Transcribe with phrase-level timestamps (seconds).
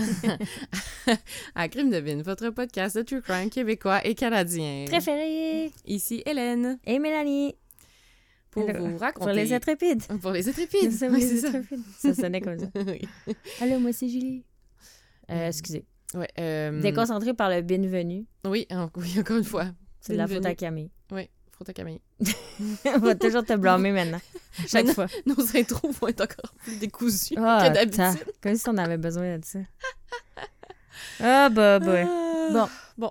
[1.54, 4.84] À Crime de Bin, votre podcast de true crime québécois et canadien.
[4.86, 5.70] Préféré.
[5.86, 7.54] Ici Hélène Et Mélanie.
[8.50, 10.02] pour vous raconter Pour les intrépides.
[10.20, 10.90] pour les intrépides.
[11.00, 11.48] Ça, Oui, les c'est ça.
[11.48, 11.80] intrépides.
[11.98, 12.66] Ça sonnait comme ça.
[12.86, 13.00] oui.
[13.60, 14.44] Allô, moi c'est Julie.
[15.30, 15.84] Euh, excusez.
[16.14, 18.26] Ouais, euh, Déconcentré par le bienvenu.
[18.46, 19.66] oui, en- oui, encore une fois.
[20.00, 20.54] C'est de la faute à.
[20.54, 20.90] Camille.
[21.12, 21.28] Oui,
[21.60, 22.00] faute à Camille.
[22.86, 24.20] On va toujours te blâmer maintenant.
[24.66, 25.20] Chaque Maintenant, fois.
[25.26, 27.96] Nos intros vont être encore plus décousus Ah, que d'habitude.
[27.98, 29.58] ta- Comme si on avait besoin de ça.
[31.20, 32.04] Ah, bah, bah.
[32.06, 32.48] Ah.
[32.52, 32.68] Bon.
[32.96, 33.10] Bon.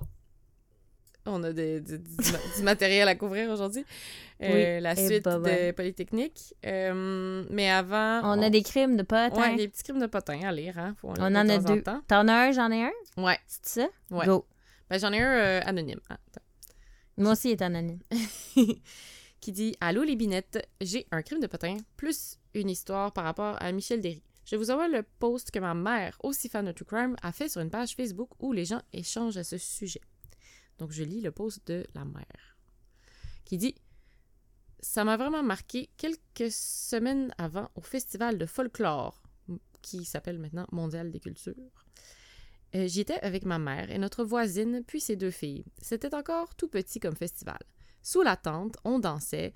[1.26, 2.06] On a des- du, du-
[2.58, 3.86] du matériel à couvrir aujourd'hui.
[4.42, 5.74] Euh, Oui, la et suite bah, de ouais.
[5.74, 6.56] Polytechnique.
[6.66, 8.22] Euh, mais avant.
[8.24, 9.36] On a des crimes de potes.
[9.38, 10.80] Ouais, des petits crimes de potins à lire.
[10.80, 10.96] Hein?
[11.00, 11.84] Faut On de en a deux.
[12.08, 12.92] T'en as un, j'en ai un?
[13.24, 13.38] Ouais.
[13.46, 13.88] C'est ça?
[14.10, 14.26] Ouais.
[14.26, 14.46] Go.
[14.90, 16.00] Ben, J'en ai un euh, anonyme.
[17.20, 18.00] Moi aussi, est anonyme.
[19.42, 23.56] qui dit Allô les binettes, j'ai un crime de potin plus une histoire par rapport
[23.62, 24.24] à Michel Derry.
[24.46, 27.50] Je vous envoie le post que ma mère, aussi fan de True Crime, a fait
[27.50, 30.02] sur une page Facebook où les gens échangent à ce sujet.
[30.80, 32.58] Donc je lis le post de la mère
[33.46, 33.76] qui dit
[34.80, 39.22] Ça m'a vraiment marqué quelques semaines avant au festival de folklore
[39.82, 41.54] qui s'appelle maintenant Mondial des cultures.
[42.76, 45.66] Euh, J'y étais avec ma mère et notre voisine, puis ses deux filles.
[45.82, 47.60] C'était encore tout petit comme festival.
[48.02, 49.56] Sous la tente, on dansait.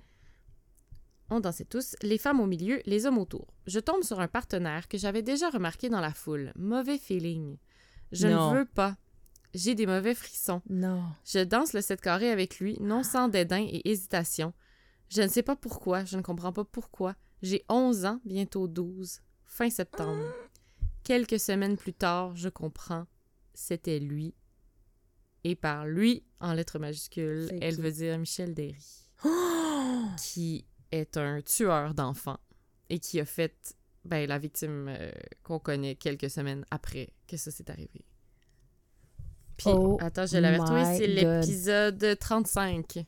[1.30, 3.54] On dansait tous, les femmes au milieu, les hommes autour.
[3.66, 6.52] Je tombe sur un partenaire que j'avais déjà remarqué dans la foule.
[6.56, 7.56] Mauvais feeling.
[8.12, 8.52] Je Non.
[8.52, 8.96] ne veux pas.
[9.54, 10.60] J'ai des mauvais frissons.
[10.68, 11.04] Non.
[11.24, 14.52] Je danse le 7 carré avec lui, non sans dédain et hésitation.
[15.08, 17.14] Je ne sais pas pourquoi, je ne comprends pas pourquoi.
[17.42, 20.24] J'ai 11 ans, bientôt 12, fin septembre.
[21.04, 23.06] Quelques semaines plus tard, je comprends.
[23.52, 24.34] C'était lui.
[25.44, 27.80] Et par lui, en lettres majuscules, elle qui?
[27.82, 29.06] veut dire Michel Derry,
[30.18, 32.38] qui est un tueur d'enfants
[32.88, 35.10] et qui a fait ben, la victime euh,
[35.42, 38.04] qu'on connaît quelques semaines après que ça s'est arrivé.
[39.58, 43.04] Puis, Oh attends, je l'avais retrouvé, c'est l'épisode 35.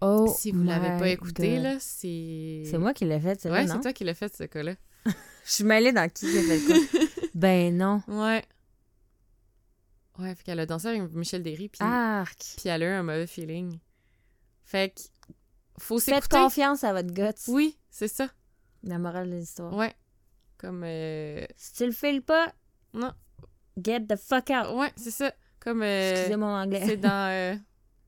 [0.00, 0.34] Oh.
[0.36, 1.62] si vous l'avez pas écouté, God.
[1.62, 2.62] là, c'est...
[2.66, 4.74] C'est moi qui l'ai fait, c'est Ouais, c'est toi qui l'as fait, ce cas-là.
[5.44, 6.76] Je suis mêlée dans qui fait quoi.
[7.34, 8.02] ben non.
[8.08, 8.44] Ouais.
[10.18, 12.38] Ouais, fait qu'elle a dansé avec Michel Derry, puis, Arc.
[12.56, 13.78] puis elle a eu un mauvais feeling.
[14.64, 15.00] Fait que,
[15.78, 16.36] faut Faites s'écouter.
[16.36, 17.34] confiance à votre gut.
[17.48, 18.28] Oui, c'est ça.
[18.84, 19.74] La morale de l'histoire.
[19.74, 19.92] Ouais.
[20.56, 21.44] Comme, euh...
[21.56, 22.52] Si tu le files pas,
[22.92, 23.12] Non.
[23.76, 24.76] get the fuck out.
[24.78, 25.32] Ouais, c'est ça.
[25.58, 26.82] Comme, euh, Excusez mon anglais.
[26.86, 27.56] c'est dans euh,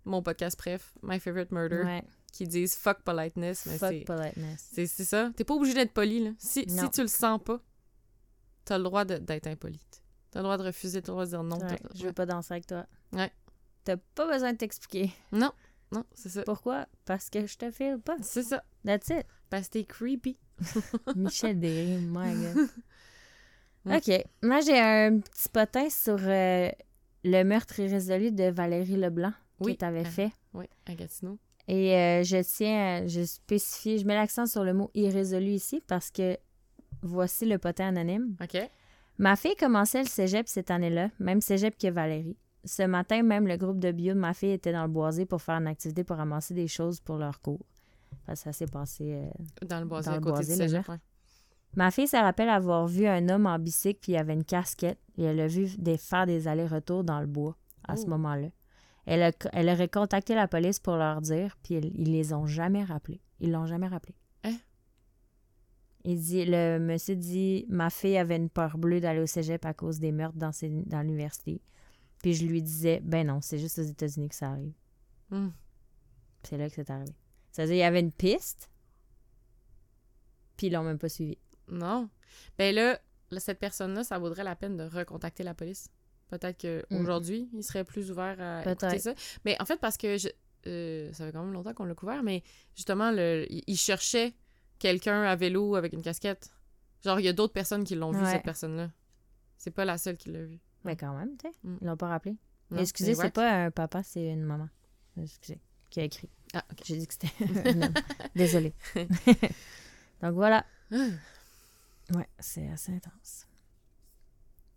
[0.04, 2.04] mon podcast préf, My Favorite Murder, Ouais.
[2.36, 4.00] Qui disent «fuck politeness», mais Fuck c'est...
[4.04, 4.68] politeness.
[4.72, 5.30] C'est ça.
[5.36, 6.30] T'es pas obligé d'être poli, là.
[6.38, 7.60] Si, si tu le sens pas,
[8.64, 9.80] t'as le droit d'être impoli.
[10.30, 11.58] T'as le droit de refuser, t'as le droit de dire non.
[11.58, 12.86] Ouais, je veux pas danser avec toi.
[13.12, 13.32] Ouais.
[13.84, 15.10] T'as pas besoin de t'expliquer.
[15.32, 15.52] Non,
[15.92, 16.42] non, c'est ça.
[16.42, 16.86] Pourquoi?
[17.04, 18.16] Parce que je te file pas.
[18.20, 18.62] C'est ça.
[18.84, 19.24] That's it.
[19.48, 20.36] Parce que t'es creepy.
[21.16, 22.68] Michel Derry, my God.
[23.86, 23.98] Ouais.
[23.98, 24.24] OK.
[24.42, 26.68] Moi, j'ai un petit potin sur euh,
[27.22, 29.74] le meurtre irrésolu de Valérie Leblanc Oui.
[29.74, 30.10] que t'avais Ah.
[30.10, 30.32] fait.
[30.54, 31.38] Oui, à Gatineau.
[31.68, 35.82] Et euh, je tiens, à- je spécifie, je mets l'accent sur le mot irrésolu ici
[35.86, 36.36] parce que
[37.02, 38.36] voici le potin anonyme.
[38.42, 38.56] OK.
[39.18, 42.36] Ma fille commençait le cégep cette année-là, même cégep que Valérie.
[42.64, 45.40] Ce matin, même le groupe de bio de ma fille était dans le boisé pour
[45.40, 47.64] faire une activité pour ramasser des choses pour leur cours.
[48.26, 49.14] Parce que ça s'est passé.
[49.14, 50.88] euh, Dans le boisé, Dans le côté boisé, du le cégep.
[50.88, 50.96] ouais.
[51.74, 54.98] Ma fille se rappelle avoir vu un homme en bicycle puis il avait une casquette
[55.18, 57.56] et elle a vu des, faire des allers-retours dans le bois
[57.86, 58.48] à ce moment-là.
[59.06, 62.46] Elle, a, elle aurait contacté la police pour leur dire puis ils, ils les ont
[62.46, 63.20] jamais rappelés.
[63.40, 64.14] Ils l'ont jamais rappelé.
[64.44, 64.56] Hein?
[66.04, 69.74] Il dit, le monsieur dit, ma fille avait une peur bleue d'aller au cégep à
[69.74, 71.60] cause des meurtres dans, ses- dans l'université.
[72.22, 74.72] Puis je lui disais, ben non, c'est juste aux États-Unis que ça arrive.
[75.30, 75.52] Hum.
[76.42, 77.12] C'est là que c'est arrivé.
[77.52, 78.70] C'est-à-dire, il y avait une piste,
[80.56, 81.36] puis ils l'ont même pas suivi.
[81.68, 82.08] Non.
[82.58, 82.98] Ben là,
[83.38, 85.88] cette personne-là, ça vaudrait la peine de recontacter la police.
[86.28, 88.98] Peut-être qu'aujourd'hui, il serait plus ouvert à écouter Mm.
[88.98, 89.14] Ça.
[89.44, 90.28] Mais en fait, parce que je,
[90.66, 92.42] euh, ça fait quand même longtemps qu'on l'a couvert, mais
[92.74, 94.34] justement, le, il il cherchait
[94.78, 96.50] quelqu'un à vélo avec une casquette.
[97.04, 98.90] Genre, il y a d'autres personnes qui l'ont vu, cette personne-là.
[99.58, 100.58] C'est pas la seule qui l'a vu.
[100.84, 101.76] Mais quand même, tu sais, Mm.
[101.80, 102.36] ils l'ont pas rappelé.
[102.70, 104.68] Non, Excusez, c'est pas un papa, c'est une maman.
[105.16, 106.28] Excusez, qui a écrit.
[106.54, 106.78] Ah, ok.
[106.84, 107.32] J'ai dit que c'était
[107.70, 107.94] un homme.
[108.34, 108.74] Désolée.
[110.22, 110.66] Donc voilà.
[110.92, 110.96] Ah.
[112.14, 113.46] Ouais, c'est assez intense.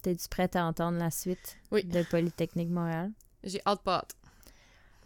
[0.02, 1.84] T'es-tu prête à entendre la suite Oui.
[1.84, 3.12] de Polytechnique Montréal?
[3.44, 4.16] J'ai hâte pas hâte.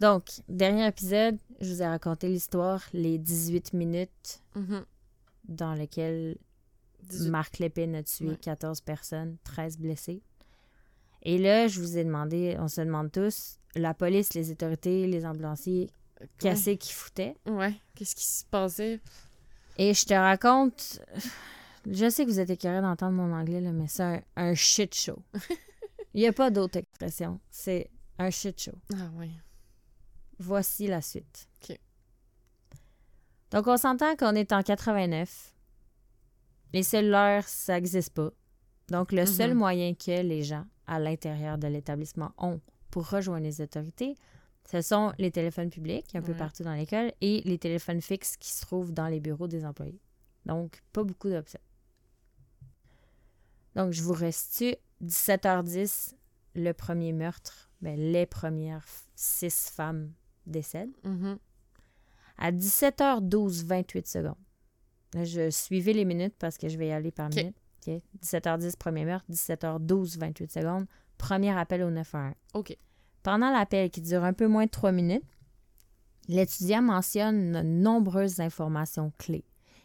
[0.00, 4.84] Donc, dernier épisode, je vous ai raconté l'histoire, les 18 minutes Mhm.
[5.48, 6.36] dans lesquelles
[7.04, 7.30] 18.
[7.30, 8.36] Marc Lépine a tué Ouais.
[8.36, 10.22] 14 personnes, 13 blessés.
[11.22, 15.24] Et là, je vous ai demandé, on se demande tous, la police, les autorités, les
[15.26, 15.90] ambulanciers,
[16.38, 17.36] qu'est-ce qu'ils foutaient?
[17.46, 17.74] Ouais.
[17.94, 19.00] Qu'est-ce qui se passait?
[19.78, 21.00] Et je te raconte
[21.90, 24.94] Je sais que vous êtes écœurés d'entendre mon anglais, là, mais c'est un, un shit
[24.94, 25.22] show.
[26.14, 27.40] Il n'y a pas d'autre expression.
[27.50, 28.72] C'est un shit show.
[28.94, 29.30] Ah oui.
[30.38, 31.48] Voici la suite.
[31.68, 31.78] OK.
[33.50, 35.54] Donc, on s'entend qu'on est en 89.
[36.72, 38.30] Les cellulaires, ça n'existe pas.
[38.88, 39.58] Donc, le seul Mhm.
[39.58, 42.60] moyen que les gens à l'intérieur de l'établissement ont
[42.90, 44.14] pour rejoindre les autorités,
[44.70, 48.50] ce sont les téléphones publics un peu partout dans l'école et les téléphones fixes qui
[48.52, 50.00] se trouvent dans les bureaux des employés.
[50.46, 51.60] Donc, pas beaucoup d'options.
[53.74, 56.14] Donc, je vous restitue 17h10,
[56.54, 57.70] le premier meurtre?
[57.80, 60.12] Ben, les premières six femmes
[60.46, 60.96] décèdent.
[61.04, 61.38] Mhm.
[62.38, 64.34] À 17h12, 28 secondes.
[65.14, 67.54] Je suivais les minutes parce que je vais y aller par minute.
[67.86, 68.00] OK?
[68.22, 69.26] 17h10, premier meurtre.
[69.30, 70.86] 17h12, 28 secondes.
[71.18, 72.34] Premier appel au 911.
[72.54, 72.76] OK.
[73.22, 75.24] Pendant l'appel qui dure un peu moins de 3 minutes,
[76.28, 79.44] l'étudiant mentionne de nombreuses informations clés.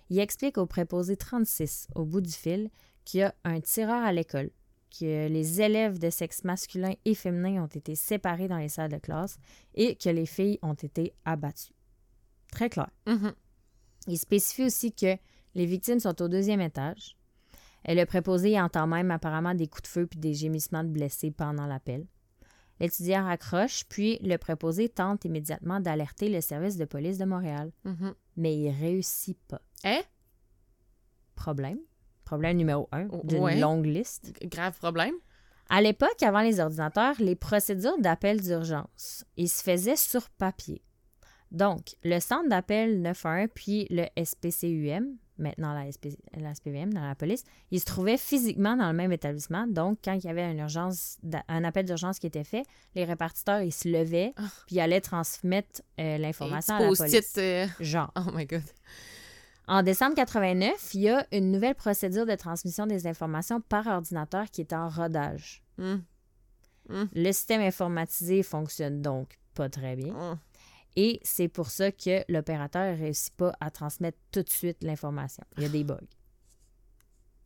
[0.10, 2.70] Il explique au préposé 36, au bout du fil,
[3.10, 4.52] qu'il y a un tireur à l'école,
[4.98, 8.98] que les élèves de sexe masculin et féminin ont été séparés dans les salles de
[8.98, 9.38] classe
[9.76, 11.74] et que les filles ont été abattues.
[12.52, 12.90] Très clair.
[13.08, 13.34] Mhm.
[14.08, 15.16] Il spécifie aussi que
[15.56, 17.16] les victimes sont au deuxième étage.
[17.86, 21.32] Et le préposé entend même apparemment des coups de feu puis des gémissements de blessés
[21.32, 22.06] pendant l'appel.
[22.80, 28.14] L'étudiant raccroche, puis le préposé tente immédiatement d'alerter le service de police de Montréal, Mhm.
[28.38, 29.62] mais il réussit pas.
[29.84, 30.02] Hein?
[31.36, 31.80] Problème?
[32.30, 33.60] Problème numéro un d'une ouais.
[33.60, 34.32] longue liste.
[34.44, 35.16] Grave problème.
[35.68, 40.84] À l'époque, avant les ordinateurs, les procédures d'appel d'urgence, ils se faisaient sur papier.
[41.52, 47.16] Donc, le centre d'appel 911 puis le SPCUM, maintenant la, SP la SPVM dans la
[47.16, 49.66] police, ils se trouvaient physiquement dans le même établissement.
[49.66, 51.18] Donc, quand il y avait une urgence,
[51.48, 52.62] un appel d'urgence qui était fait,
[52.94, 54.44] les répartiteurs, ils se levaient Ah.
[54.68, 57.34] puis ils allaient transmettre euh, l'information à la police.
[57.40, 58.12] euh, Genre.
[58.16, 58.62] Oh my god.
[59.70, 64.50] En décembre 89, il y a une nouvelle procédure de transmission des informations par ordinateur
[64.50, 65.64] qui est en rodage.
[65.78, 65.98] Mm.
[66.90, 70.14] Le système informatisé fonctionne donc pas très bien.
[70.14, 70.40] Mm.
[70.96, 75.44] Et c'est pour ça que l'opérateur ne réussit pas à transmettre tout de suite l'information.
[75.58, 76.00] Il y a des bugs.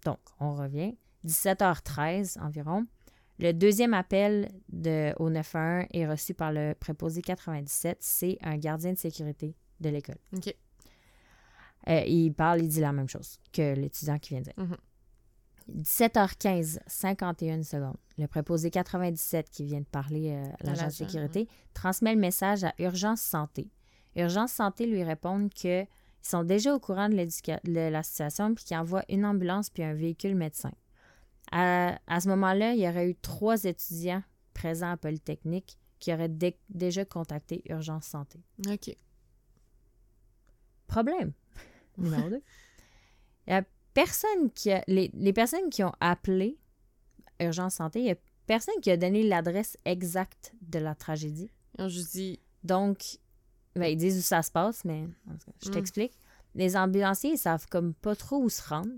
[0.06, 0.96] Donc, on revient.
[1.26, 2.86] 17h13 environ.
[3.40, 7.98] Le deuxième appel de, au 911 est reçu par le préposé 97.
[8.00, 10.20] C'est un gardien de sécurité de l'école.
[10.38, 10.56] OK.
[11.90, 14.54] Euh, il parle, il dit la même chose que l'étudiant qui vient de dire.
[14.58, 14.78] Mhm.
[15.84, 17.96] 17h15, 51 secondes.
[18.18, 22.64] Le préposé 97 qui vient de parler euh, à l'agent de sécurité transmet le message
[22.66, 23.70] à Urgence Santé.
[24.16, 25.88] Urgence Santé lui répond qu'ils
[26.22, 29.94] sont déjà au courant de, de la situation puis qu'ils envoient une ambulance puis un
[29.94, 30.72] véhicule médecin.
[31.52, 36.30] À, à ce moment-là, il y aurait eu trois étudiants présents à Polytechnique qui auraient
[36.30, 38.44] dé- déjà contacté Urgence Santé.
[38.70, 38.96] OK.
[40.88, 41.32] Problème.
[41.98, 42.42] Numéro 2.
[43.48, 43.64] Il y a
[43.94, 44.84] personne qui a.
[44.88, 46.58] Les, les personnes qui ont appelé
[47.40, 48.16] Urgence Santé, il y a
[48.48, 51.50] personne qui a donné l'adresse exacte de la tragédie.
[52.64, 53.18] Donc,
[53.76, 55.08] ben, ils disent où ça se passe, mais
[55.64, 55.74] je Mm.
[55.74, 56.14] t'explique.
[56.56, 58.92] Les ambulanciers, ils savent comme pas trop où se rendre.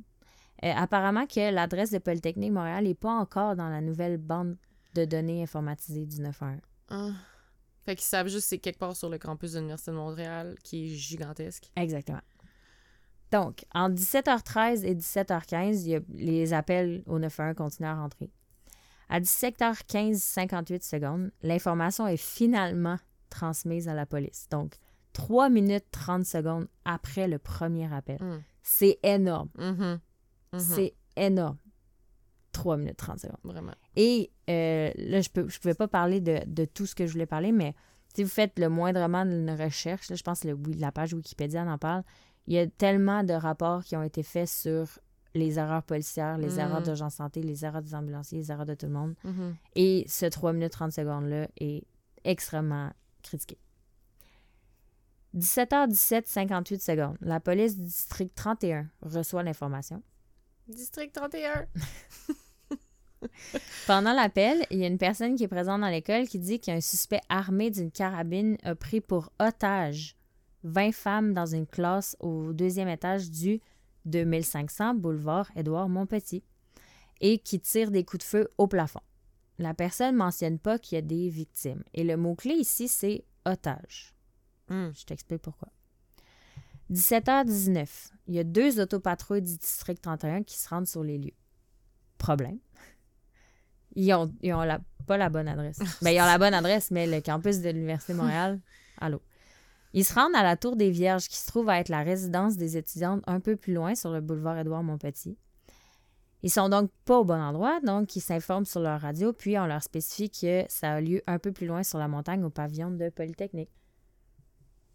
[0.63, 4.57] Euh, apparemment que l'adresse de Polytechnique Montréal n'est pas encore dans la nouvelle bande
[4.93, 6.59] de données informatisées du 911.
[6.89, 7.11] Ah.
[7.81, 10.55] Fait qu'ils savent juste que c'est quelque part sur le campus de l'Université de Montréal
[10.63, 11.69] qui est gigantesque.
[11.75, 12.21] Exactement.
[13.35, 18.31] Donc, entre 17h13 et 17h15, il y a- les appels au 911 continuent à rentrer.
[19.09, 22.97] À 17h15, 58 secondes, l'information est finalement
[23.29, 24.47] transmise à la police.
[24.49, 24.75] Donc,
[25.13, 28.17] 3 minutes 30 secondes après le premier appel.
[28.21, 28.41] Mm.
[28.63, 29.49] C'est énorme.
[29.57, 29.99] Mhm.
[30.53, 30.59] Mhm.
[30.59, 31.57] C'est énorme.
[32.51, 33.37] 3 minutes 30 secondes.
[33.43, 33.73] Vraiment.
[33.95, 37.11] Et euh, là, je ne je pouvais pas parler de, de tout ce que je
[37.11, 37.75] voulais parler, mais
[38.15, 41.63] si vous faites le moindrement d'une recherche, là, je pense que le, la page Wikipédia
[41.65, 42.03] en parle,
[42.47, 44.99] il y a tellement de rapports qui ont été faits sur
[45.33, 46.59] les erreurs policières, les Mm.
[46.59, 49.15] erreurs d'urgence santé, les erreurs des ambulanciers, les erreurs de tout le monde.
[49.25, 49.55] Mhm.
[49.75, 51.83] Et ce 3 minutes 30 secondes-là est
[52.23, 53.57] extrêmement critiqué.
[55.33, 57.17] 17h17, 58 secondes.
[57.19, 60.01] La police du district 31 reçoit l'information.
[60.69, 61.65] District 31.
[63.87, 66.79] Pendant l'appel, il y a une personne qui est présente dans l'école qui dit qu'un
[66.79, 70.14] suspect armé d'une carabine a pris pour otage
[70.65, 73.61] 20 femmes dans une classe au deuxième étage du
[74.05, 76.43] 2500 boulevard Édouard Montpetit
[77.21, 78.99] et qui tire des coups de feu au plafond.
[79.57, 81.81] La personne ne mentionne pas qu'il y a des victimes.
[81.93, 84.13] Et le mot-clé ici, c'est otage.
[84.69, 84.89] Mm.
[84.93, 85.69] Je t'explique pourquoi.
[86.91, 87.87] 17h19,
[88.27, 91.33] il y a deux autopatrouilles du district 31 qui se rendent sur les lieux.
[92.17, 92.59] Problème.
[93.95, 95.79] Ils ont, ils ont la- pas la bonne adresse.
[96.01, 98.59] Ben, ils ont la bonne adresse, mais le campus de l'Université de Montréal,
[98.99, 99.21] allô.
[99.97, 102.57] Ils se rendent à la Tour des Vierges, qui se trouve à être la résidence
[102.57, 105.37] des étudiantes un peu plus loin sur le boulevard Édouard Montpetit.
[106.43, 109.65] Ils sont donc pas au bon endroit, donc ils s'informent sur leur radio, puis on
[109.65, 112.91] leur spécifie que ça a lieu un peu plus loin sur la montagne au pavillon
[112.91, 113.69] de Polytechnique.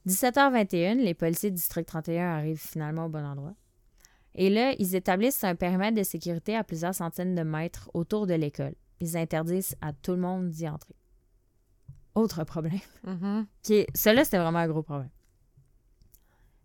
[0.06, 3.54] 17h21, les policiers du district 31 arrivent finalement au bon endroit.
[4.34, 8.34] Et là, ils établissent un périmètre de sécurité à plusieurs centaines de mètres autour de
[8.34, 8.74] l'école.
[9.00, 10.94] Ils interdisent à tout le monde d'y entrer.
[12.20, 12.80] Autre problème.
[13.62, 15.10] Qui est, celui-là, c'était vraiment un gros problème.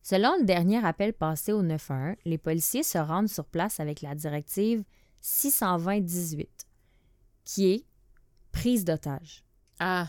[0.04, 4.14] Selon le dernier appel passé au 911, les policiers se rendent sur place avec la
[4.16, 4.84] directive
[5.24, 6.48] 620-18,
[7.44, 7.86] qui est
[8.52, 9.44] prise d'otage
[9.80, 10.08] Ah.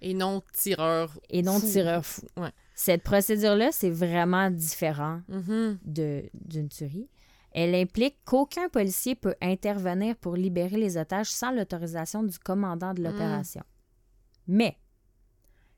[0.00, 1.18] Et non tireur.
[1.28, 1.66] et non Fou.
[1.70, 2.22] tireur fou.
[2.36, 2.52] Ouais.
[2.74, 5.78] Cette procédure-là, c'est vraiment différent Mhm.
[5.84, 7.08] de- d'une tuerie.
[7.52, 13.02] Elle implique qu'aucun policier peut intervenir pour libérer les otages sans l'autorisation du commandant de
[13.02, 13.62] l'opération.
[14.48, 14.76] Mais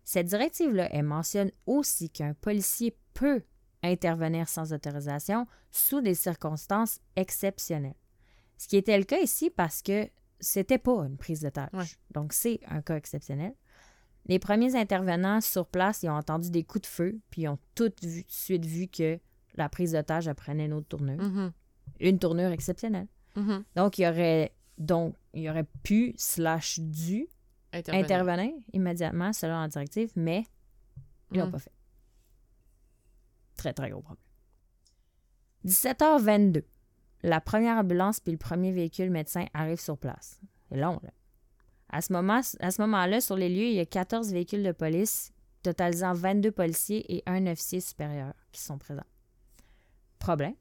[0.04, 3.42] cette directive-là, elle mentionne aussi qu'un policier peut
[3.82, 7.94] intervenir sans autorisation sous des circonstances exceptionnelles.
[8.56, 10.08] Ce qui était le cas ici parce que
[10.38, 11.68] c'était pas une prise d'otage.
[11.72, 11.84] Ouais.
[12.10, 13.54] Donc, c'est un cas exceptionnel.
[14.26, 17.58] Les premiers intervenants sur place, ils ont entendu des coups de feu, puis ils ont
[17.74, 19.18] tout de suite vu que
[19.54, 21.22] la prise d'otage elle prenait une autre tournure.
[21.22, 21.52] Mhm.
[22.00, 23.08] Une tournure exceptionnelle.
[23.36, 23.64] Mhm.
[23.76, 27.28] Donc, il y aurait, donc, il y aurait pu, slash dû,
[27.72, 28.04] Intervenir.
[28.04, 30.44] intervenir immédiatement selon la directive, mais
[31.32, 31.52] ils l'ont Mm.
[31.52, 31.72] pas fait.
[33.56, 34.24] Très, très gros problème.
[35.64, 36.64] 17h22.
[37.22, 40.40] La première ambulance puis le premier véhicule médecin arrivent sur place.
[40.68, 41.10] C'est long, là.
[41.92, 44.70] À ce, moment, à ce moment-là, sur les lieux, il y a 14 véhicules de
[44.72, 49.02] police, totalisant 22 policiers et un officier supérieur qui sont présents.
[50.20, 50.54] Problème.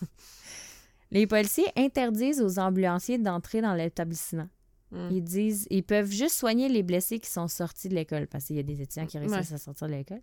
[1.10, 4.48] les policiers interdisent aux ambulanciers d'entrer dans l'établissement.
[4.94, 5.08] Mm.
[5.12, 8.56] Ils disent ils peuvent juste soigner les blessés qui sont sortis de l'école parce qu'il
[8.56, 10.22] y a des étudiants qui réussissent à sortir de l'école.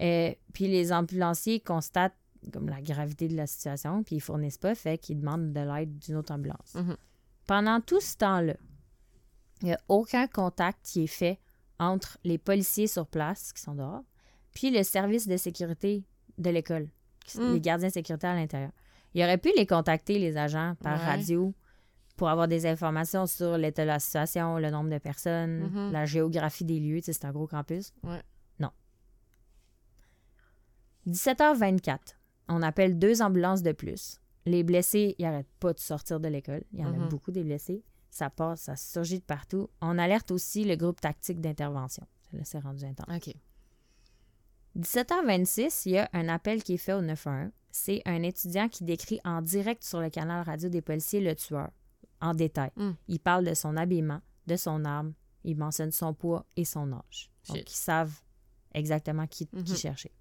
[0.00, 2.16] Euh, puis les ambulanciers constatent
[2.52, 5.98] comme la gravité de la situation, puis ils fournissent pas, fait qu'ils demandent de l'aide
[5.98, 6.74] d'une autre ambulance.
[6.74, 6.96] Mhm.
[7.46, 8.56] Pendant tout ce temps-là,
[9.60, 11.38] il n'y a aucun contact qui est fait
[11.78, 14.02] entre les policiers sur place, qui sont dehors,
[14.54, 16.04] puis le service de sécurité
[16.38, 16.88] de l'école,
[17.36, 17.52] Mm.
[17.52, 18.72] les gardiens de sécurité à l'intérieur.
[19.14, 21.06] Il aurait pu les contacter, les agents, par Ouais.
[21.06, 21.54] radio,
[22.22, 25.90] pour avoir des informations sur l'état de la situation, le nombre de personnes, Mhm.
[25.90, 27.00] la géographie des lieux.
[27.00, 27.92] Tu sais, c'est un gros campus.
[28.04, 28.22] Ouais.
[28.60, 28.70] Non.
[31.06, 32.16] 17h24.
[32.48, 34.20] On appelle deux ambulances de plus.
[34.46, 36.62] Les blessés, ils n'arrêtent pas de sortir de l'école.
[36.72, 37.08] Il y en a Mhm.
[37.08, 37.82] beaucoup des blessés.
[38.08, 39.68] Ça passe, ça surgit de partout.
[39.80, 42.06] On alerte aussi le groupe tactique d'intervention.
[42.32, 43.06] Là, c'est rendu intense.
[43.16, 43.34] OK.
[44.76, 47.50] 17h26, il y a un appel qui est fait au 911.
[47.72, 51.70] C'est un étudiant qui décrit en direct sur le canal radio des policiers le tueur,
[52.22, 52.70] en détail.
[52.76, 52.90] Mm.
[53.08, 55.12] Il parle de son habillement, de son arme,
[55.44, 57.30] il mentionne son poids et son âge.
[57.48, 58.18] Donc, ils savent
[58.74, 59.76] exactement qui, qui Mhm.
[59.76, 60.12] chercher.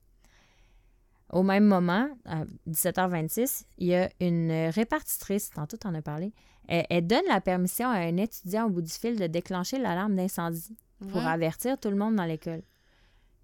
[1.32, 6.34] Au même moment, à 17h26, il y a une répartitrice, tantôt tu en as parlé,
[6.68, 10.16] elle, elle donne la permission à un étudiant au bout du fil de déclencher l'alarme
[10.16, 10.76] d'incendie
[11.10, 11.28] pour Ouais.
[11.28, 12.64] avertir tout le monde dans l'école.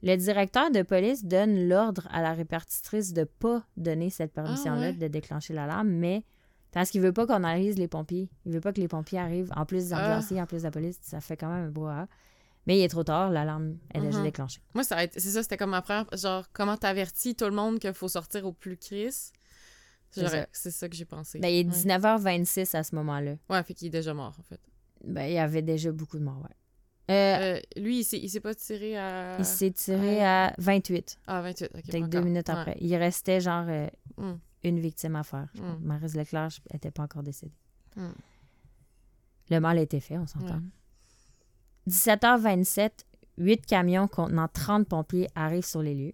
[0.04, 4.78] Le directeur de police donne l'ordre à la répartitrice de ne pas donner cette permission-là
[4.80, 4.94] Ah ouais?
[4.94, 6.24] de déclencher l'alarme, mais
[6.72, 8.30] parce qu'il veut pas qu'on analyse les pompiers.
[8.46, 10.00] Il veut pas que les pompiers arrivent, en plus des Ah.
[10.04, 10.98] ambulanciers, en plus de la police.
[11.02, 12.08] Ça fait quand même un brouhaha.
[12.66, 14.24] Mais il est trop tard, l'alarme est déjà Mhm.
[14.26, 14.60] déclenchée.
[14.74, 16.06] Moi, ça c'est ça, c'était comme ma première.
[16.14, 19.08] Genre, comment t'avertis tout le monde qu'il faut sortir au plus cris?
[20.12, 20.90] C'est ça.
[20.90, 21.40] Que j'ai pensé.
[21.40, 21.72] Ben, il est Ouais.
[21.72, 23.36] 19h26 à ce moment-là.
[23.50, 24.60] Ouais, fait qu'il est déjà mort, en fait.
[25.04, 26.56] Ben, il y avait déjà beaucoup de morts, ouais.
[27.10, 29.38] Euh, Euh, lui, il s'est, pas tiré à.
[29.40, 31.70] il s'est tiré à 28, Ah, 28.
[31.74, 31.84] Ok.
[31.86, 32.56] peut-être deux minutes Ouais.
[32.56, 32.78] après.
[32.82, 34.34] Il restait genre euh, Mm.
[34.64, 35.48] Une victime à faire.
[35.54, 35.80] je Mm.
[35.82, 37.54] Marise Leclerc n'était pas encore décédée.
[37.96, 38.10] Mm.
[39.50, 40.56] Le mal a été fait, on s'entend.
[40.56, 40.62] Ouais.
[41.88, 42.92] 17h27,
[43.38, 46.14] huit camions contenant 30 pompiers arrivent sur les lieux.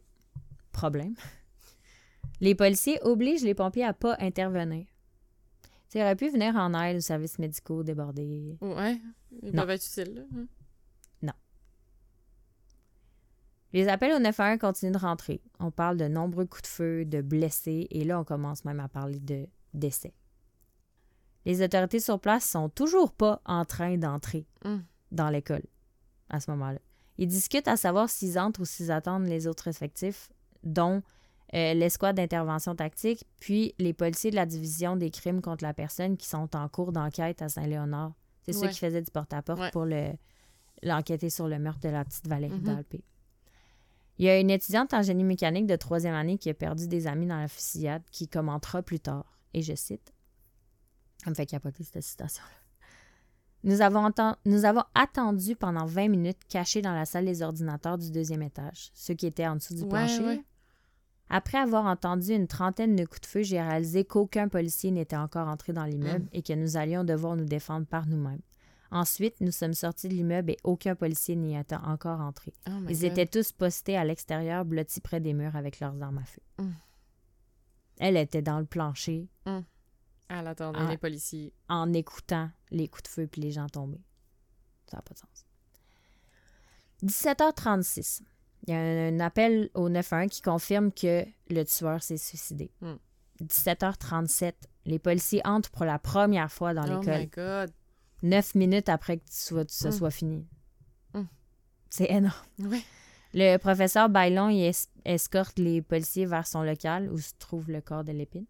[0.71, 1.15] Problème.
[2.41, 4.85] Les policiers obligent les pompiers à pas intervenir.
[5.95, 8.57] Ils auraient pu venir en aide aux services médicaux débordés.
[8.59, 8.99] Ouais.
[9.43, 9.61] Ils Non.
[9.61, 10.21] peuvent être utiles, là.
[10.35, 10.45] Hein.
[13.73, 15.41] Les appels au 911 continuent de rentrer.
[15.59, 18.87] On parle de nombreux coups de feu, de blessés, et là, on commence même à
[18.87, 20.13] parler de décès.
[21.45, 24.77] Les autorités sur place sont toujours pas en train d'entrer Mm.
[25.11, 25.63] dans l'école
[26.29, 26.79] à ce moment-là.
[27.17, 30.29] Ils discutent à savoir s'ils entrent ou s'ils attendent les autres effectifs,
[30.63, 31.01] dont
[31.53, 36.17] euh, l'escouade d'intervention tactique, puis les policiers de la division des crimes contre la personne
[36.17, 38.13] qui sont en cours d'enquête à Saint-Léonard.
[38.43, 39.71] C'est ceux qui faisaient du porte-à-porte Ouais.
[39.71, 40.11] pour le,
[40.81, 42.63] l'enquêter sur le meurtre de la petite Valérie Mhm.
[42.63, 43.03] Dalpé.
[44.19, 47.07] Il y a une étudiante en génie mécanique de troisième année qui a perdu des
[47.07, 50.13] amis dans la fusillade qui commentera plus tard, et je cite,
[51.23, 52.49] ça me fait capoter cette citation-là.
[53.63, 57.97] Nous avons, enten- nous avons attendu pendant 20 minutes cachés dans la salle des ordinateurs
[57.97, 60.23] du deuxième étage, ceux qui étaient en dessous du Ouais, plancher.
[60.25, 60.43] ouais.
[61.29, 65.47] Après avoir entendu une trentaine de coups de feu, j'ai réalisé qu'aucun policier n'était encore
[65.47, 68.41] entré dans l'immeuble et que nous allions devoir nous défendre par nous-mêmes.
[68.93, 72.53] Ensuite, nous sommes sortis de l'immeuble et aucun policier n'y était encore entré.
[72.67, 73.03] Oh Ils God.
[73.03, 76.41] étaient tous postés à l'extérieur, blottis près des murs avec leurs armes à feu.
[76.59, 76.71] Mm.
[77.99, 81.53] Elle était dans le plancher Elle attendait les policiers.
[81.69, 83.99] en écoutant les coups de feu puis les gens tomber.
[84.89, 85.45] Ça n'a pas de sens.
[87.03, 88.21] 17h36.
[88.67, 92.71] Il y a un appel au 911 qui confirme que le tueur s'est suicidé.
[92.81, 92.95] Hmm.
[93.43, 94.53] 17h37.
[94.85, 97.19] Les policiers entrent pour la première fois dans Oh l'école.
[97.19, 97.71] my God.
[98.23, 99.91] Neuf minutes après que tu sois- ça Hmm.
[99.91, 100.47] soit fini.
[101.13, 101.25] Hmm.
[101.89, 102.33] C'est énorme.
[103.35, 107.81] Le professeur Bailon il es- escorte les policiers vers son local où se trouve le
[107.81, 108.45] corps de l'épine.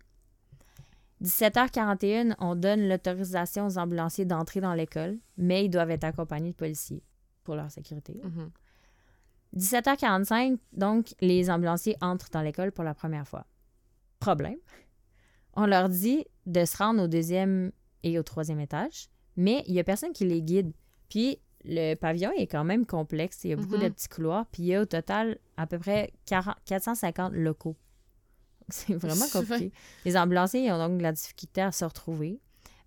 [1.22, 6.56] 17h41, on donne l'autorisation aux ambulanciers d'entrer dans l'école, mais ils doivent être accompagnés de
[6.56, 7.01] policiers
[7.44, 8.20] pour leur sécurité.
[8.24, 8.51] Mhm.
[9.53, 13.46] 17h45, donc, les ambulanciers entrent dans l'école pour la première fois.
[14.20, 14.58] Problème.
[15.56, 19.80] On leur dit de se rendre au deuxième et au troisième étage, mais il n'y
[19.80, 20.72] a personne qui les guide.
[21.10, 23.44] Puis le pavillon est quand même complexe.
[23.44, 23.84] Il y a beaucoup Mhm.
[23.84, 24.46] de petits couloirs.
[24.52, 27.75] Puis il y a au total à peu près 40 450 locaux.
[28.70, 29.72] C'est vraiment compliqué.
[30.06, 32.40] Les ambulanciers ils ont donc de la difficulté à se retrouver.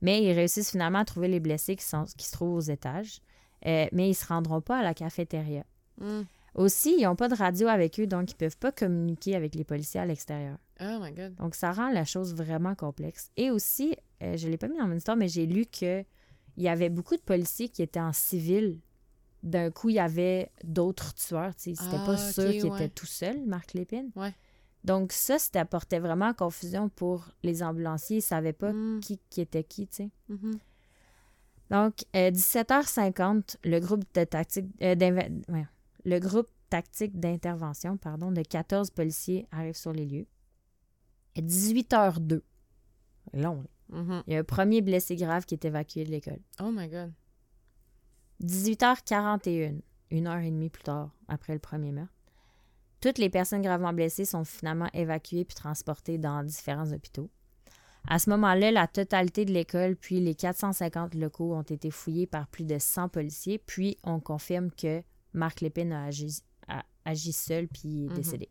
[0.03, 3.21] Mais ils réussissent finalement à trouver les blessés qui, sont, qui se trouvent aux étages.
[3.67, 5.65] Euh, mais ils ne se rendront pas à la cafétéria.
[5.99, 6.23] Mm.
[6.55, 9.55] Aussi, ils n'ont pas de radio avec eux, donc ils ne peuvent pas communiquer avec
[9.55, 10.59] les policiers à l'extérieur.
[10.81, 11.35] Oh my God.
[11.37, 13.31] Donc, ça rend la chose vraiment complexe.
[13.37, 15.65] Et aussi, euh, je ne l'ai pas mis dans mon histoire, mais j'ai lu
[16.57, 18.81] qu'il y avait beaucoup de policiers qui étaient en civil.
[19.43, 21.55] D'un coup, il y avait d'autres tueurs.
[21.55, 21.83] tu sais.
[21.85, 22.77] C'était Ah, pas ok, sûr qu'il ouais.
[22.85, 24.11] était tout seul, Marc Lépine.
[24.17, 24.35] Ouais.
[24.83, 28.17] Donc, ça, ça apportait vraiment confusion pour les ambulanciers.
[28.17, 29.01] Ils ne savaient pas Mm.
[29.01, 30.11] qui, qui était qui, tu sais.
[30.29, 30.59] Mhm.
[31.71, 34.95] Donc, euh, 17h50, le groupe de tactique euh,
[35.49, 35.67] ouais,
[36.05, 40.27] le groupe tactique d'intervention, pardon, de 14 policiers arrive sur les lieux.
[41.37, 42.43] À 18h02,
[43.35, 44.23] long, là, Mhm.
[44.27, 46.41] il y a un premier blessé grave qui est évacué de l'école.
[46.61, 47.13] Oh my God.
[48.43, 52.13] 18h41, une heure et demie plus tard, après le premier meurtre,
[53.01, 57.31] toutes les personnes gravement blessées sont finalement évacuées puis transportées dans différents hôpitaux.
[58.09, 62.47] À ce moment-là, la totalité de l'école puis les 450 locaux ont été fouillés par
[62.47, 67.69] plus de 100 policiers, puis on confirme que Marc Lépine a agi, a agi seul
[67.69, 68.15] puis est Mhm.
[68.15, 68.49] décédé.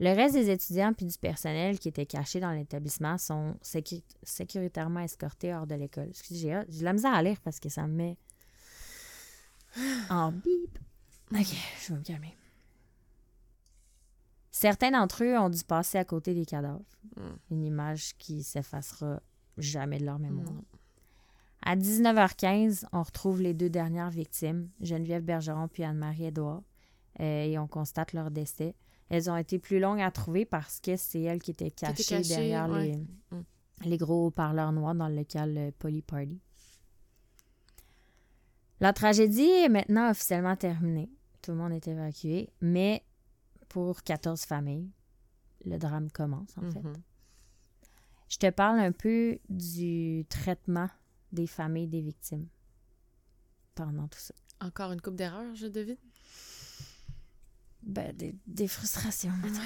[0.00, 5.00] Le reste des étudiants puis du personnel qui étaient cachés dans l'établissement sont sécu- sécuritairement
[5.00, 6.08] escortés hors de l'école.
[6.10, 8.16] Excusez, j'ai de la misère à lire parce que ça me met
[10.08, 10.78] en bip.
[11.32, 11.46] Ok,
[11.82, 12.34] je vais me calmer.
[14.50, 16.82] Certains d'entre eux ont dû passer à côté des cadavres.
[17.16, 17.22] Mm.
[17.50, 19.20] Une image qui s'effacera
[19.56, 20.50] jamais de leur mémoire.
[20.50, 20.64] Non.
[21.62, 26.62] À 19h15, on retrouve les deux dernières victimes, Geneviève Bergeron puis Anne-Marie Edouard,
[27.20, 28.74] euh, et on constate leur décès.
[29.10, 32.68] Elles ont été plus longues à trouver parce que c'est elles qui étaient cachées, derrière
[32.68, 32.92] ouais.
[32.92, 32.96] les,
[33.36, 33.44] Mm.
[33.84, 36.40] les gros haut-parleurs noirs dans le local Poly Party.
[38.80, 41.10] La tragédie est maintenant officiellement terminée.
[41.42, 43.04] Tout le monde est évacué, mais
[43.68, 44.90] pour 14 familles,
[45.64, 46.82] le drame commence en fait.
[46.82, 46.94] Mhm.
[48.28, 50.88] Je te parle un peu du traitement
[51.32, 52.46] des familles des victimes
[53.74, 54.34] pendant tout ça.
[54.60, 55.96] Encore une coupe d'erreurs, je devine?
[57.82, 59.32] Ben, des, des frustrations.
[59.42, 59.60] mettons.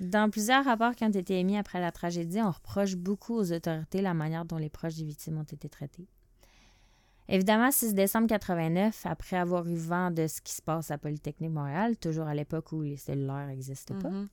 [0.00, 4.00] Dans plusieurs rapports qui ont été émis après la tragédie, on reproche beaucoup aux autorités
[4.00, 6.06] la manière dont les proches des victimes ont été traités.
[7.28, 11.50] Évidemment, 6 décembre 89, après avoir eu vent de ce qui se passe à Polytechnique
[11.50, 14.28] Montréal, toujours à l'époque où les cellulaires n'existaient pas, Mhm.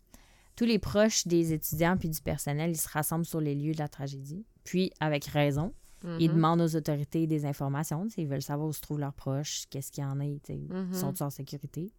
[0.56, 3.80] tous les proches des étudiants puis du personnel, ils se rassemblent sur les lieux de
[3.80, 4.46] la tragédie.
[4.64, 5.74] Puis, avec raison,
[6.20, 6.36] ils Mhm.
[6.36, 8.08] demandent aux autorités des informations.
[8.18, 10.58] Ils veulent savoir où se trouvent leurs proches, qu'est-ce qu'il y en a, tu sais,
[10.70, 10.94] Mhm.
[10.94, 11.92] sont-ils en sécurité?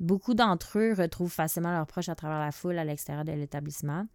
[0.00, 4.06] Beaucoup d'entre eux retrouvent facilement leurs proches à travers la foule à l'extérieur de l'établissement.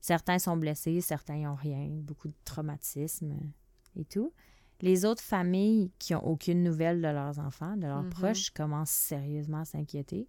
[0.00, 4.32] Certains sont blessés, certains n'ont rien, beaucoup de traumatisme euh, et tout.
[4.80, 8.10] Les autres familles qui n'ont aucune nouvelle de leurs enfants, de leurs Mhm.
[8.10, 10.28] proches, commencent sérieusement à s'inquiéter,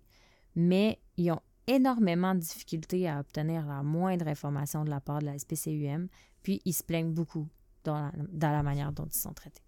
[0.56, 5.26] mais ils ont énormément de difficultés à obtenir la moindre information de la part de
[5.26, 6.08] la SPCUM,
[6.44, 7.48] puis ils se plaignent beaucoup
[7.84, 9.64] dans la, dans la manière dont ils sont traités.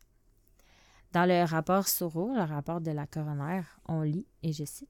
[1.11, 4.89] Dans le rapport Soro, le rapport de la coroner, on lit, et je cite,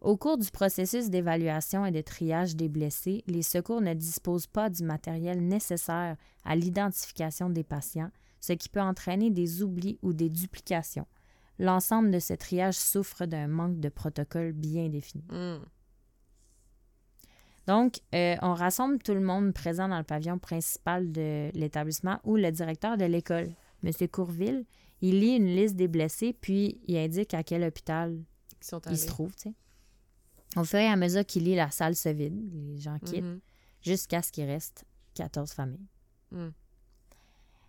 [0.00, 4.70] Au cours du processus d'évaluation et de triage des blessés, les secours ne disposent pas
[4.70, 8.10] du matériel nécessaire à l'identification des patients,
[8.40, 11.06] ce qui peut entraîner des oublis ou des duplications.
[11.58, 15.22] L'ensemble de ce triage souffre d'un manque de protocole bien défini.
[15.30, 15.58] Mm.
[17.66, 22.36] Donc, euh, on rassemble tout le monde présent dans le pavillon principal de l'établissement où
[22.36, 23.50] le directeur de l'école,
[23.84, 23.92] M.
[24.10, 24.64] Courville,
[25.02, 28.18] il lit une liste des blessés, puis il indique à quel hôpital
[28.60, 29.06] Ils sont se allés.
[29.06, 29.34] trouve.
[30.56, 33.40] Au fur et à mesure qu'il lit, la salle se vide, les gens quittent, Mhm.
[33.82, 34.84] jusqu'à ce qu'il reste
[35.14, 35.86] 14 familles.
[36.32, 36.48] Mm.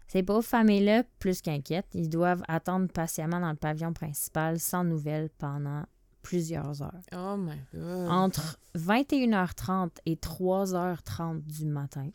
[0.07, 5.29] Ces pauvres familles-là, plus qu'inquiètes, ils doivent attendre patiemment dans le pavillon principal sans nouvelles
[5.37, 5.85] pendant
[6.21, 7.01] plusieurs heures.
[7.15, 8.09] Oh my god.
[8.09, 12.09] Entre 21h30 et 3h30 du matin,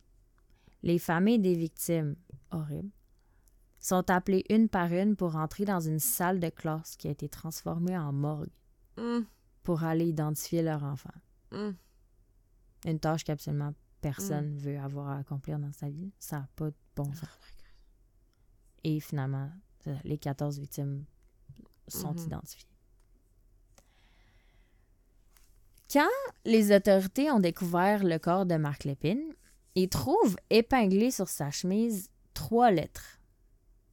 [0.83, 2.15] les familles des victimes,
[2.51, 2.91] horribles,
[3.79, 7.27] sont appelées une par une pour entrer dans une salle de classe qui a été
[7.29, 8.49] transformée en morgue
[8.97, 9.25] Mm,
[9.67, 11.11] pour aller identifier leur enfant.
[11.51, 11.71] mm.
[12.85, 16.13] Une tâche qu'absolument personne veut avoir à accomplir dans sa vie.
[16.19, 17.23] Ça n'a pas de bon sens.
[17.25, 17.65] Oh God.
[18.85, 19.51] Et finalement,
[20.05, 21.03] les 14 victimes
[21.89, 22.19] sont Mhm.
[22.27, 22.69] identifiées.
[25.91, 26.07] Quand
[26.45, 29.33] les autorités ont découvert le corps de Marc Lépine,
[29.75, 33.19] ils trouvent épinglé sur sa chemise trois lettres.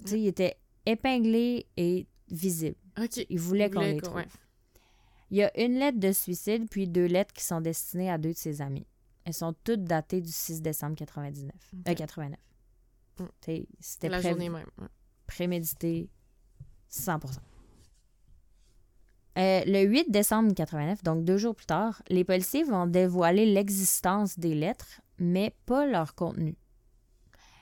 [0.04, 0.56] Tu sais, il était
[0.86, 2.76] épinglé et visible.
[2.96, 3.26] Ok.
[3.28, 4.16] Ils voulaient qu'on les trouve.
[4.18, 4.28] ouais.
[5.34, 8.32] Il y a une lettre de suicide, puis deux lettres qui sont destinées à deux
[8.34, 8.86] de ses amis.
[9.24, 11.50] Elles sont toutes datées du 6 décembre 99.
[11.72, 11.88] Ok.
[11.88, 12.38] Euh, 89.
[13.18, 13.24] Mm.
[13.80, 14.64] C'était La pré- journée même.
[14.78, 14.86] ouais.
[15.26, 16.08] prémédité
[16.88, 17.40] 100%.
[19.36, 24.38] Euh, le 8 décembre 89, donc deux jours plus tard, les policiers vont dévoiler l'existence
[24.38, 26.54] des lettres, mais pas leur contenu.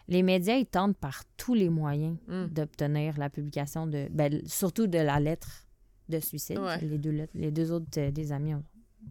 [0.09, 2.47] Les médias ils tentent par tous les moyens Mm.
[2.49, 5.62] d'obtenir la publication de, ben, surtout de la lettre
[6.09, 6.59] de suicide.
[6.59, 6.79] Ouais.
[6.81, 8.65] Les, deux les deux autres euh, des amis ont-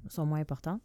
[0.09, 0.81] sont moins importantes.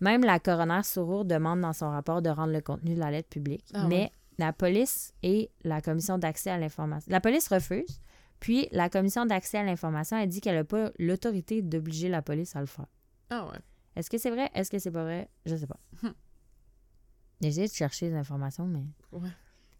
[0.00, 3.28] Même la coroner Sourour demande dans son rapport de rendre le contenu de la lettre
[3.30, 4.12] public, Ah mais ouais.
[4.38, 7.10] la police et la commission d'accès à l'information.
[7.10, 8.00] La police refuse,
[8.38, 12.54] puis la commission d'accès à l'information a dit qu'elle n'a pas l'autorité d'obliger la police
[12.56, 12.86] à le faire.
[13.30, 13.58] Ah ouais.
[13.96, 14.50] Est-ce que c'est vrai?
[14.54, 15.30] Est-ce que c'est pas vrai?
[15.46, 15.80] Je sais pas.
[16.02, 16.12] Hum.
[17.40, 19.28] J'ai essayé de chercher des informations, mais Ouais.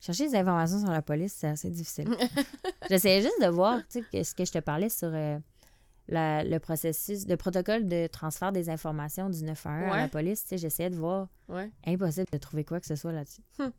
[0.00, 2.08] Chercher des informations sur la police, c'est assez difficile.
[2.90, 5.38] J'essayais juste de voir, tu sais, que- ce que je te parlais sur euh,
[6.08, 10.08] la- le processus, le protocole de transfert des informations du 911 à la Ouais.
[10.08, 10.42] police.
[10.42, 11.28] Tu sais, j'essayais de voir.
[11.48, 11.70] Ouais.
[11.86, 13.42] Impossible de trouver quoi que ce soit là-dessus.
[13.58, 13.72] Hum.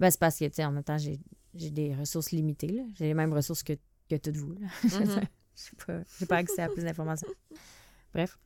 [0.00, 1.18] Ben, c'est parce que, tu sais, en même temps, j'ai
[1.56, 2.82] j'ai des ressources limitées, là.
[2.96, 3.74] J'ai les mêmes ressources que,
[4.10, 4.66] que toutes vous, là.
[4.82, 5.20] Mhm.
[5.56, 7.28] J'ai pas, j'ai pas accès à plus d'informations.
[8.12, 8.36] Bref.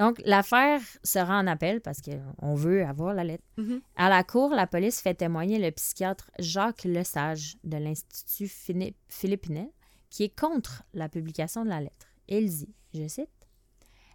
[0.00, 3.44] Donc, l'affaire sera en appel parce qu'on veut avoir la lettre.
[3.58, 3.80] Mhm.
[3.96, 9.42] À la cour, la police fait témoigner le psychiatre Jacques Lesage de l'Institut Phini- Philippe
[9.42, 9.68] Pinel,
[10.08, 12.06] qui est contre la publication de la lettre.
[12.28, 13.28] Il dit, je cite,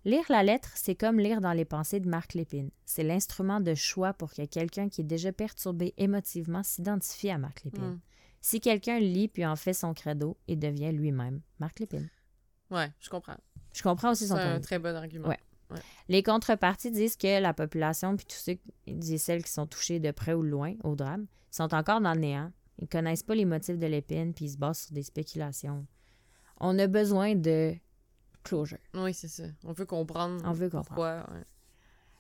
[0.08, 2.70] Lire la lettre, c'est comme lire dans les pensées de Marc Lépine.
[2.86, 7.64] C'est l'instrument de choix pour que quelqu'un qui est déjà perturbé émotivement s'identifie à Marc
[7.64, 7.94] Lépine.
[7.94, 8.00] Mm.
[8.40, 12.08] Si quelqu'un lit puis en fait son credo et devient lui-même Marc Lépine.
[12.70, 13.38] Ouais, je comprends.
[13.74, 15.28] Je comprends aussi C'est son point de un très bon argument.
[15.28, 15.40] Ouais.
[16.10, 18.58] Les contreparties disent que la population, puis tous ceux
[18.88, 22.14] et celles qui sont touchés de près ou de loin au drame, sont encore dans
[22.14, 22.52] le néant.
[22.80, 25.86] Ils connaissent pas les motifs de l'épine, puis ils se basent sur des spéculations.
[26.60, 27.74] On a besoin de
[28.44, 28.78] closure.
[28.94, 29.44] Oui, c'est ça.
[29.64, 30.42] On veut comprendre.
[30.46, 30.88] On veut comprendre.
[30.88, 31.36] Pourquoi.
[31.36, 31.44] ouais.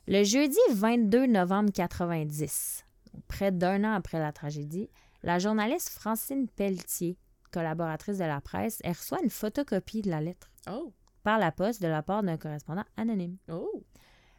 [0.08, 2.86] Le jeudi 22 novembre 90,
[3.28, 4.90] près d'un an après la tragédie,
[5.24, 7.18] la journaliste Francine Pelletier,
[7.52, 10.94] collaboratrice de la presse, elle reçoit une photocopie de la lettre Oh.
[11.26, 13.38] Par la poste de la part d'un correspondant anonyme.
[13.52, 13.84] Oh.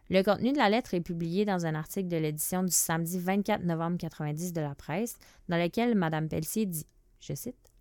[0.08, 3.64] Le contenu de la lettre est publié dans un article de l'édition du samedi 24
[3.64, 5.18] novembre 90 de la presse,
[5.48, 6.86] dans lequel Mme Pelletier dit,
[7.18, 7.72] je cite,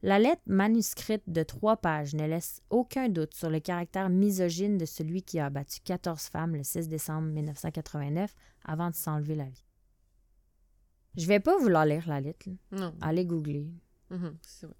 [0.00, 4.86] La lettre manuscrite de trois pages ne laisse aucun doute sur le caractère misogyne de
[4.86, 9.66] celui qui a abattu 14 femmes le 6 décembre 1989 avant de s'enlever la vie.
[11.18, 12.48] Je vais pas vouloir lire la lettre.
[12.48, 12.78] là.
[12.78, 12.94] Non.
[13.02, 13.68] Allez googler.
[14.40, 14.76] C'est vrai.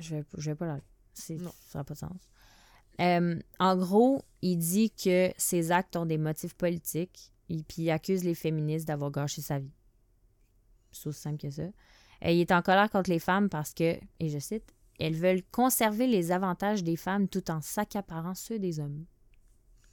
[0.00, 0.82] Je vais, je vais pas la lire.
[1.14, 2.28] Ça n'a pas de sens.
[3.00, 7.90] Euh, en gros, il dit que ses actes ont des motifs politiques et puis il
[7.90, 9.72] accuse les féministes d'avoir gâché sa vie.
[10.92, 11.64] C'est aussi simple que ça.
[12.22, 15.42] Et il est en colère contre les femmes parce que, et je cite, elles veulent
[15.50, 19.04] conserver les avantages des femmes tout en s'accaparant ceux des hommes.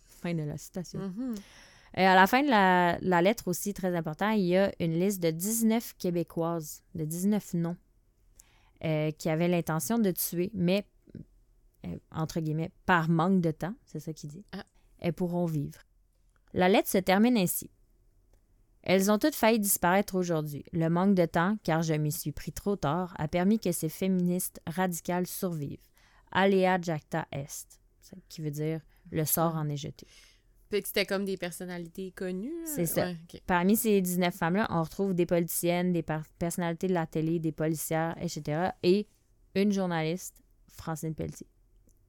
[0.05, 0.99] Fin de la citation.
[0.99, 1.35] Mhm.
[1.97, 4.97] Et à la fin de la, la lettre aussi, très important, il y a une
[4.97, 7.75] liste de 19 Québécoises, de 19 noms,
[8.85, 10.81] euh, qui avaient l'intention de tuer, mais, euh,
[12.11, 14.63] entre guillemets, par manque de temps, c'est ça qu'il dit, Ah.
[14.99, 15.79] elles pourront vivre.
[16.53, 17.69] La lettre se termine ainsi.
[18.83, 20.63] Elles ont toutes failli disparaître aujourd'hui.
[20.73, 23.89] Le manque de temps, car je m'y suis pris trop tard, a permis que ces
[23.89, 25.87] féministes radicales survivent.
[26.31, 27.67] Alea jacta est,
[28.01, 30.07] ce qui veut dire le sort en est jeté.
[30.71, 32.61] C'était comme des personnalités connues.
[32.61, 32.65] là?
[32.65, 33.07] C'est ça.
[33.07, 33.17] Ouais.
[33.45, 36.03] Parmi ces 19 femmes-là, on retrouve des politiciennes, des
[36.39, 38.69] personnalités de la télé, des policières, etc.
[38.81, 39.05] Et
[39.53, 41.47] une journaliste, Francine Pelletier,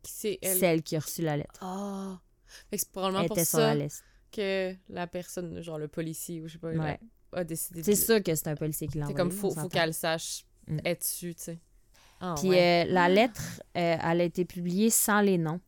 [0.05, 0.59] C'est elle.
[0.59, 1.59] celle qui a reçu la lettre.
[1.62, 2.21] Ah.
[2.71, 4.05] Que c'est probablement Elle pour était sur la ça liste.
[4.31, 6.99] que la personne, genre le policier ou je sais pas, Ouais.
[7.33, 7.85] a, a décidé de.
[7.85, 9.31] C'est sûr que c'est un policier qui l'a C'est envoyé.
[9.31, 10.79] comme faut, faut qu'elle sache Mm.
[10.85, 11.59] être dessus, tu sais.
[12.21, 12.85] Ah, Puis ouais.
[12.88, 15.61] euh, la lettre, euh, elle a été publiée sans les noms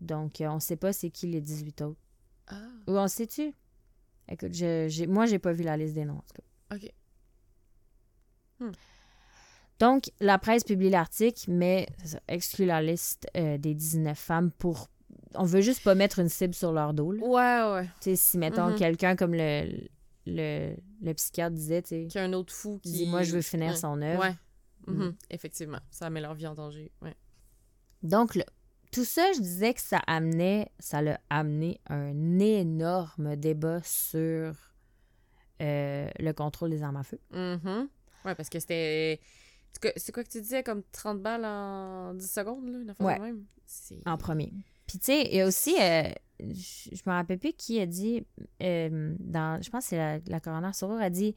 [0.00, 2.00] Donc, euh, on sait pas c'est qui les 18 autres.
[2.48, 3.54] Ah, Ou on sait-tu?
[4.28, 6.76] Écoute, je, moi, j'ai pas vu la liste des noms, en tout cas.
[6.76, 6.92] ok.
[9.80, 14.88] Donc, la presse publie l'article, mais ça, exclut la liste euh, des 19 femmes pour...
[15.34, 17.10] On veut juste pas mettre une cible sur leur dos.
[17.12, 17.22] là.
[17.24, 17.86] Ouais, ouais.
[18.00, 18.76] Tu sais, si, mettons, Mhm.
[18.76, 19.68] quelqu'un comme le,
[20.26, 22.92] le, le psychiatre disait, tu sais, Qu'il y a un autre fou qui.
[22.92, 23.76] dit, moi, je veux finir Ouais.
[23.76, 24.20] son œuvre.
[24.22, 24.34] Ouais.
[24.86, 25.10] Mm.
[25.30, 25.80] Effectivement.
[25.90, 26.92] Ça met leur vie en danger.
[27.02, 27.14] Ouais.
[28.04, 28.38] Donc,
[28.92, 34.54] tout ça, je disais que ça amenait, ça l'a amené un énorme débat sur
[35.62, 37.18] euh, le contrôle des armes à feu.
[37.32, 37.88] Mhm.
[38.24, 39.20] Ouais, parce que c'était.
[39.96, 43.18] C'est quoi- que tu disais, comme 30 balles en 10 secondes, là, une affaire Ouais.
[43.18, 43.44] de même?
[44.06, 44.52] En premier.
[44.86, 46.02] Puis, tu sais, il y a aussi, euh,
[46.40, 48.26] je me rappelle plus qui a dit,
[48.62, 51.34] euh, dans, je pense que c'est la, la coroner Sorour a dit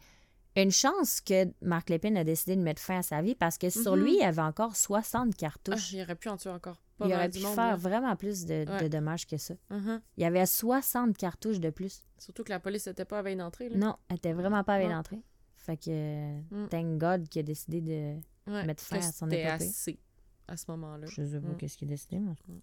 [0.55, 3.69] une chance que Marc Lépine a décidé de mettre fin à sa vie parce que
[3.69, 4.03] sur Mhm.
[4.03, 5.93] lui, il y avait encore 60 Ah, cartouches.
[5.93, 7.75] il aurait pu en tuer encore pas il aurait pu monde, faire là.
[7.75, 9.53] vraiment plus de, de dommages que ça.
[9.69, 10.01] Mhm.
[10.17, 12.01] Il y avait 60 cartouches de plus.
[12.17, 13.69] Surtout que la police n'était pas à veille d'entrée.
[13.69, 14.95] Non, elle était vraiment pas avec Non.
[14.95, 15.21] l'entrée.
[15.67, 16.67] Fait que, Mm.
[16.69, 18.51] thank God qu'il a décidé de.
[18.51, 19.53] Ouais, mettre fin à son c'était épopée.
[19.65, 19.99] assez
[20.47, 21.05] à ce moment-là.
[21.07, 21.57] Je sais pas Mm.
[21.57, 22.15] qu'est-ce qu'il a décidé.
[22.17, 22.23] cas.
[22.47, 22.59] Mm.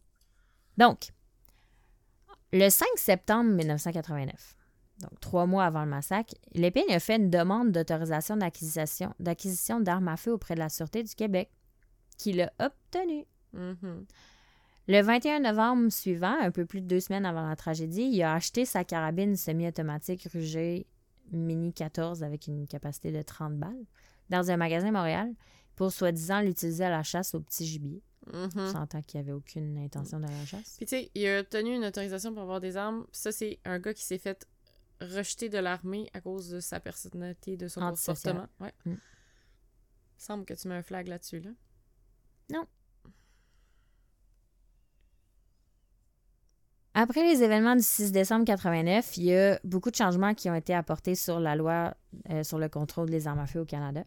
[0.78, 1.12] Donc,
[2.52, 4.56] le 5 septembre 1989,
[5.00, 10.08] donc trois mois avant le massacre, Lépine a fait une demande d'autorisation d'acquisition, d'acquisition d'armes
[10.08, 11.50] à feu auprès de la Sûreté du Québec,
[12.16, 13.26] qu'il a obtenue.
[13.52, 14.06] Mhm.
[14.86, 18.34] Le 21 novembre suivant, un peu plus de deux semaines avant la tragédie, il a
[18.34, 20.86] acheté sa carabine semi-automatique Ruger
[21.32, 23.84] Mini 14 avec une capacité de 30 balles
[24.30, 25.34] dans un magasin à Montréal
[25.76, 28.02] pour soi-disant l'utiliser à la chasse au petit gibier.
[28.32, 30.76] On s'entend qu'il n'y avait aucune intention de la chasse.
[30.78, 33.06] Puis tu sais, il a obtenu une autorisation pour avoir des armes.
[33.12, 34.46] Ça, c'est un gars qui s'est fait
[35.00, 38.46] rejeter de l'armée à cause de sa personnalité, de son comportement.
[38.60, 38.72] Ouais.
[38.86, 38.94] Mm.
[38.94, 41.50] Il semble que tu mets un flag là-dessus, là.
[46.96, 50.54] Après les événements du 6 décembre 89, il y a beaucoup de changements qui ont
[50.54, 51.92] été apportés sur la loi
[52.30, 54.04] euh, sur le contrôle des armes à feu au Canada.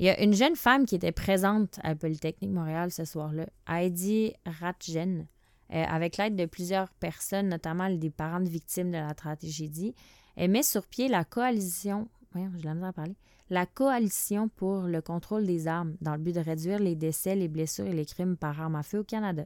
[0.00, 4.32] Il y a une jeune femme qui était présente à Polytechnique Montréal ce soir-là, Heidi
[4.44, 5.28] Ratjen,
[5.72, 9.94] euh, avec l'aide de plusieurs personnes, notamment des parents de victimes de la tragédie.
[10.34, 13.14] Elle met sur pied la coalition, voyons, de
[13.50, 17.48] la coalition pour le contrôle des armes dans le but de réduire les décès, les
[17.48, 19.44] blessures et les crimes par arme à feu au Canada.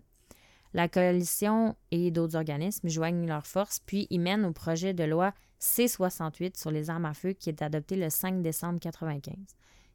[0.75, 5.35] La coalition et d'autres organismes joignent leurs forces, puis y mènent au projet de loi
[5.59, 9.37] C-68 sur les armes à feu qui est adopté le 5 décembre 1995.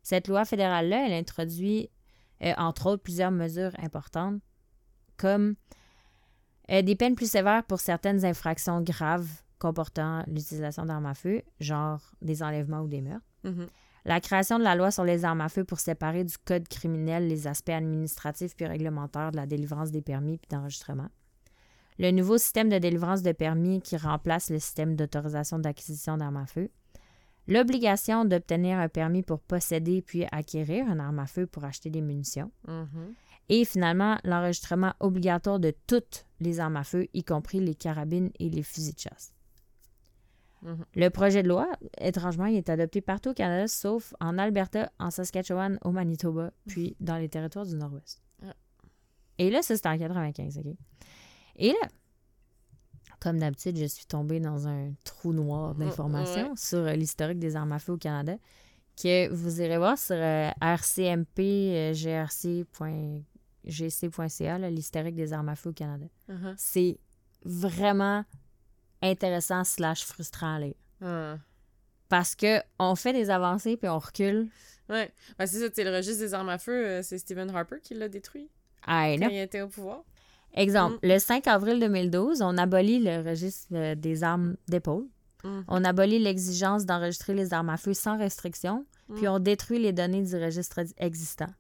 [0.04, 1.90] Cette loi fédérale-là, elle introduit,
[2.44, 4.42] euh, entre autres, plusieurs mesures importantes,
[5.18, 5.56] comme
[6.72, 12.02] euh, des peines plus sévères pour certaines infractions graves comportant l'utilisation d'armes à feu, genre
[12.22, 13.26] des enlèvements ou des meurtres.
[13.44, 13.68] Mhm.
[14.08, 17.28] La création de la loi sur les armes à feu pour séparer du code criminel
[17.28, 21.10] les aspects administratifs puis réglementaires de la délivrance des permis puis d'enregistrement.
[22.00, 26.46] Le nouveau système de délivrance de permis qui remplace le système d'autorisation d'acquisition d'armes à
[26.46, 26.70] feu.
[27.50, 32.02] L'obligation d'obtenir un permis pour posséder puis acquérir une arme à feu pour acheter des
[32.02, 32.50] munitions.
[32.66, 33.14] Mhm.
[33.50, 38.50] Et finalement, l'enregistrement obligatoire de toutes les armes à feu, y compris les carabines et
[38.50, 39.34] les fusils de chasse.
[40.96, 41.68] Le projet de loi,
[42.00, 46.96] étrangement, il est adopté partout au Canada, sauf en Alberta, en Saskatchewan, au Manitoba, puis
[47.00, 48.22] dans les territoires du Nord-Ouest.
[48.46, 48.54] Ah.
[49.38, 50.74] Et là, ça, c'était en 95, OK?
[51.58, 51.88] Et là,
[53.20, 56.56] comme d'habitude, je suis tombée dans un trou noir d'informations Ouais.
[56.58, 58.36] sur euh, l'historique des armes à feu au Canada,
[59.02, 60.50] que vous irez voir sur euh,
[63.64, 66.06] rcmpgrc.gc.ca, là, l'historique des armes à feu au Canada.
[66.28, 66.54] Mhm.
[66.58, 67.00] C'est
[67.44, 68.24] vraiment
[69.10, 70.76] intéressant slash frustrant à lire.
[71.02, 71.38] Ah.
[72.10, 74.48] Parce que on fait des avancées puis on recule.
[74.90, 75.12] Ouais.
[75.38, 77.94] Ben, c'est ça, sais, le registre des armes à feu, euh, c'est Stephen Harper qui
[77.94, 78.50] l'a détruit
[78.86, 79.28] know.
[79.28, 80.04] quand il était au pouvoir.
[80.54, 85.06] Exemple, le 5 avril 2012, on abolit le registre euh, des armes d'épaule.
[85.44, 85.66] Mhm.
[85.68, 89.30] On abolit l'exigence d'enregistrer les armes à feu sans restriction, puis Mm.
[89.30, 91.54] on détruit les données du registre existant.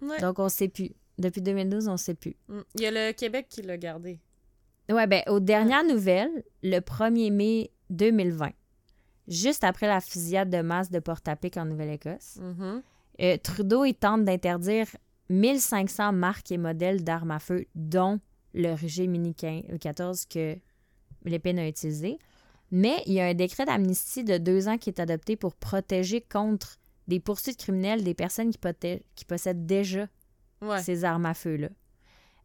[0.00, 0.18] Ouais.
[0.20, 0.92] Donc, on sait plus.
[1.18, 2.36] Depuis 2012, on sait plus.
[2.48, 2.60] Mm.
[2.76, 4.20] Il y a le Québec qui l'a gardé.
[4.90, 8.50] Ouais, ben, aux dernières nouvelles, le 1er mai 2020,
[9.28, 12.82] juste après la fusillade de masse de Port-à-Pic en Nouvelle-Écosse, Mhm.
[13.20, 14.86] euh, Trudeau, il tente d'interdire
[15.28, 18.18] 1500 marques et modèles d'armes à feu, dont
[18.54, 20.56] le Ruger Mini 15 14 que
[21.24, 22.18] Lépine a utilisé.
[22.70, 26.20] Mais il y a un décret d'amnistie de deux ans qui est adopté pour protéger
[26.22, 30.06] contre des poursuites criminelles des personnes qui, possèdent déjà
[30.62, 30.82] Ouais.
[30.82, 31.68] ces armes à feu-là.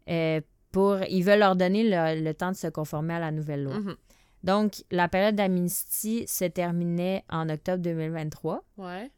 [0.10, 0.40] Euh,
[0.74, 3.80] pour, ils veulent leur donner le, le temps de se conformer à la nouvelle loi.
[3.80, 3.96] Mhm.
[4.44, 8.66] Donc, la période d'amnistie se terminait en octobre 2023.
[8.78, 9.10] Ouais.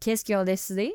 [0.00, 0.94] Qu'est-ce qu'ils ont décidé?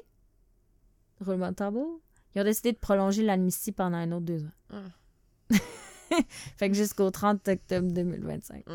[1.23, 1.99] Roulement de tambour.
[2.33, 4.51] Ils ont décidé de prolonger l'amnistie pendant un autre deux ans.
[4.71, 5.55] Ah.
[6.57, 8.65] fait que jusqu'au 30 octobre 2025.
[8.65, 8.71] Mm.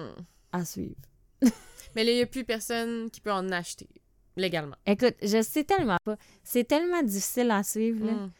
[0.52, 0.94] À suivre.
[1.96, 3.88] Mais là, il n'y a plus personne qui peut en acheter
[4.36, 4.76] légalement.
[4.86, 6.16] Écoute, je sais tellement pas.
[6.44, 8.06] C'est tellement difficile à suivre.
[8.06, 8.12] là.
[8.12, 8.30] Mm.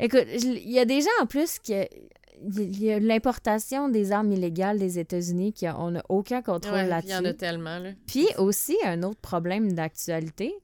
[0.00, 1.74] Écoute, il y a des gens en plus qui.
[2.42, 6.88] Il y a l'importation des armes illégales des États-Unis qu'on n'a aucun contrôle Ouais, il
[6.88, 7.12] là-dessus.
[7.12, 7.90] y en a tellement, là.
[8.06, 10.54] Puis aussi, un autre problème d'actualité,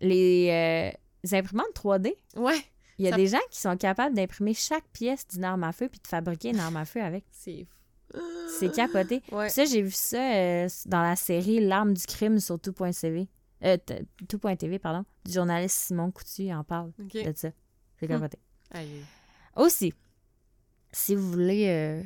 [0.00, 2.16] les, euh, les imprimantes 3D.
[2.36, 2.56] Ouais,
[2.98, 5.70] Il y a Ça- des gens qui sont capables d'imprimer chaque pièce d'une arme à
[5.72, 7.24] feu puis de fabriquer une arme à feu avec.
[7.30, 7.66] c'est...
[8.58, 9.22] C'est capoté.
[9.32, 9.48] Ouais.
[9.48, 13.26] Ça, j'ai vu ça euh, dans la série L'arme du crime sur tout.cv.
[13.64, 13.76] Euh,
[14.28, 15.04] tout.tv, pardon.
[15.24, 17.14] Du journaliste Simon Coutu il en parle OK.
[17.24, 17.48] de ça.
[18.00, 18.08] C'est Hmm.
[18.72, 19.04] Aïe.
[19.56, 19.92] Aussi,
[20.92, 22.02] si vous voulez euh,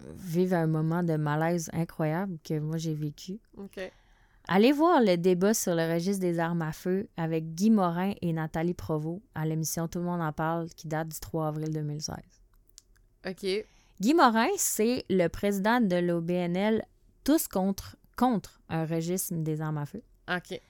[0.00, 3.38] vivre un moment de malaise incroyable que moi j'ai vécu,
[4.48, 8.32] allez voir le débat sur le registre des armes à feu avec Guy Morin et
[8.32, 12.16] Nathalie Provost à l'émission Tout le monde en parle qui date du 3 avril 2016.
[13.26, 13.46] OK.
[14.00, 16.84] Guy Morin, c'est le président de l'OBNL
[17.24, 20.02] Tous contre, contre un registre des armes à feu.
[20.28, 20.60] OK.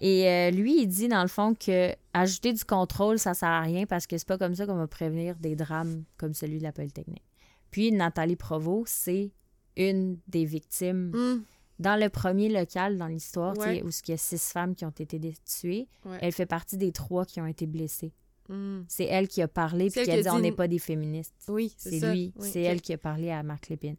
[0.00, 3.60] Et euh, lui, il dit dans le fond que ajouter du contrôle, ça sert à
[3.62, 6.62] rien parce que c'est pas comme ça qu'on va prévenir des drames comme celui de
[6.62, 7.24] la Polytechnique.
[7.70, 9.32] Puis Nathalie Provost, c'est
[9.76, 11.42] une des victimes Mm.
[11.80, 13.82] dans le premier local dans l'histoire, Ouais.
[13.82, 15.88] où il y a six femmes qui ont été tuées.
[16.04, 16.18] Ouais.
[16.20, 18.12] Elle fait partie des trois qui ont été blessées.
[18.48, 18.80] Mm.
[18.88, 21.34] C'est elle qui a parlé puis qui a dit on n'est pas des féministes.
[21.48, 23.96] Oui, c'est lui, Oui, c'est elle qui a parlé à Marc Lépine.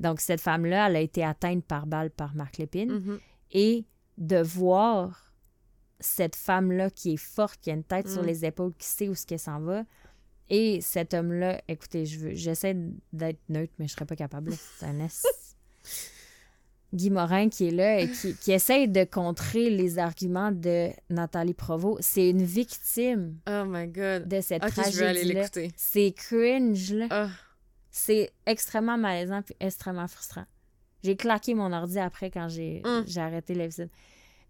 [0.00, 3.18] Donc cette femme-là, elle a été atteinte par balle par Marc Lépine Mhm.
[3.52, 3.84] et
[4.18, 5.31] de voir
[6.02, 8.26] cette femme-là qui est forte, qui a une tête sur Mm.
[8.26, 9.84] les épaules, qui sait où ce qu'elle s'en va.
[10.50, 12.76] Et cet homme-là, écoutez, je veux, j'essaie
[13.12, 14.52] d'être neutre, mais je serais pas capable.
[14.78, 15.24] C'est un S.
[16.94, 21.54] Guy Morin qui est là et qui, qui essaye de contrer les arguments de Nathalie
[21.54, 22.02] Provost.
[22.02, 24.28] C'est une victime Oh my God.
[24.28, 25.40] de cette OK, je vais aller tragédie-là.
[25.40, 25.72] l'écouter.
[25.74, 27.06] C'est cringe, là.
[27.10, 27.28] Ah.
[27.90, 30.44] C'est extrêmement malaisant puis extrêmement frustrant.
[31.02, 33.04] J'ai claqué mon ordi après quand j'ai Hum.
[33.06, 33.88] j'ai arrêté l'épisode.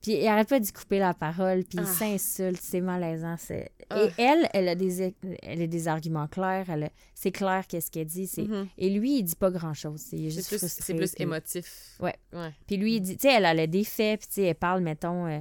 [0.02, 1.86] Puis il arrête pas d'y couper la parole, puis il Ah.
[1.86, 3.36] s'insulte, c'est malaisant.
[3.38, 4.02] c'est- Ah.
[4.04, 7.90] Et elle, elle a des, elle a des arguments clairs, elle a- c'est clair qu'est-ce
[7.90, 8.26] qu'elle dit.
[8.26, 8.66] c'est- Mhm.
[8.78, 10.00] Et lui, il dit pas grand-chose.
[10.00, 11.96] C'est C'est juste plus, frustré, c'est plus puis- émotif.
[12.00, 12.16] Ouais.
[12.32, 12.50] Ouais.
[12.66, 14.54] Puis lui, il dit, tu sais, elle, elle a des faits, puis tu sais, elle
[14.56, 15.38] parle, mettons, euh,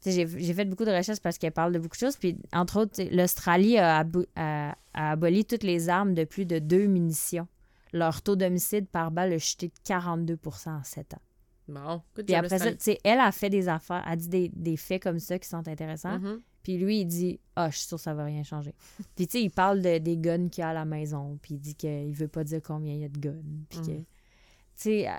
[0.00, 2.16] tu sais, j'ai j'ai fait beaucoup de recherches parce qu'elle parle de beaucoup de choses.
[2.16, 6.60] Puis, entre autres, l'Australie a, abo- a- a aboli toutes les armes de plus de
[6.60, 7.48] deux munitions.
[7.92, 11.22] Leur taux d'homicide par balle a chuté de 42% en 7 ans.
[11.68, 12.02] Bon.
[12.16, 14.76] Good Puis après ça, tu sais, elle a fait des affaires, a dit des, des
[14.76, 16.18] faits comme ça qui sont intéressants.
[16.18, 16.40] Mhm.
[16.62, 18.74] Puis lui, il dit Ah, je suis sûr que ça va rien changer.
[19.14, 21.38] puis tu sais, il parle de, des guns qu'il y a à la maison.
[21.42, 23.42] Puis il dit qu'il veut pas dire combien il y a de guns.
[23.68, 23.90] Puis que.
[23.90, 24.04] Mhm.
[24.04, 25.12] Tu sais, euh,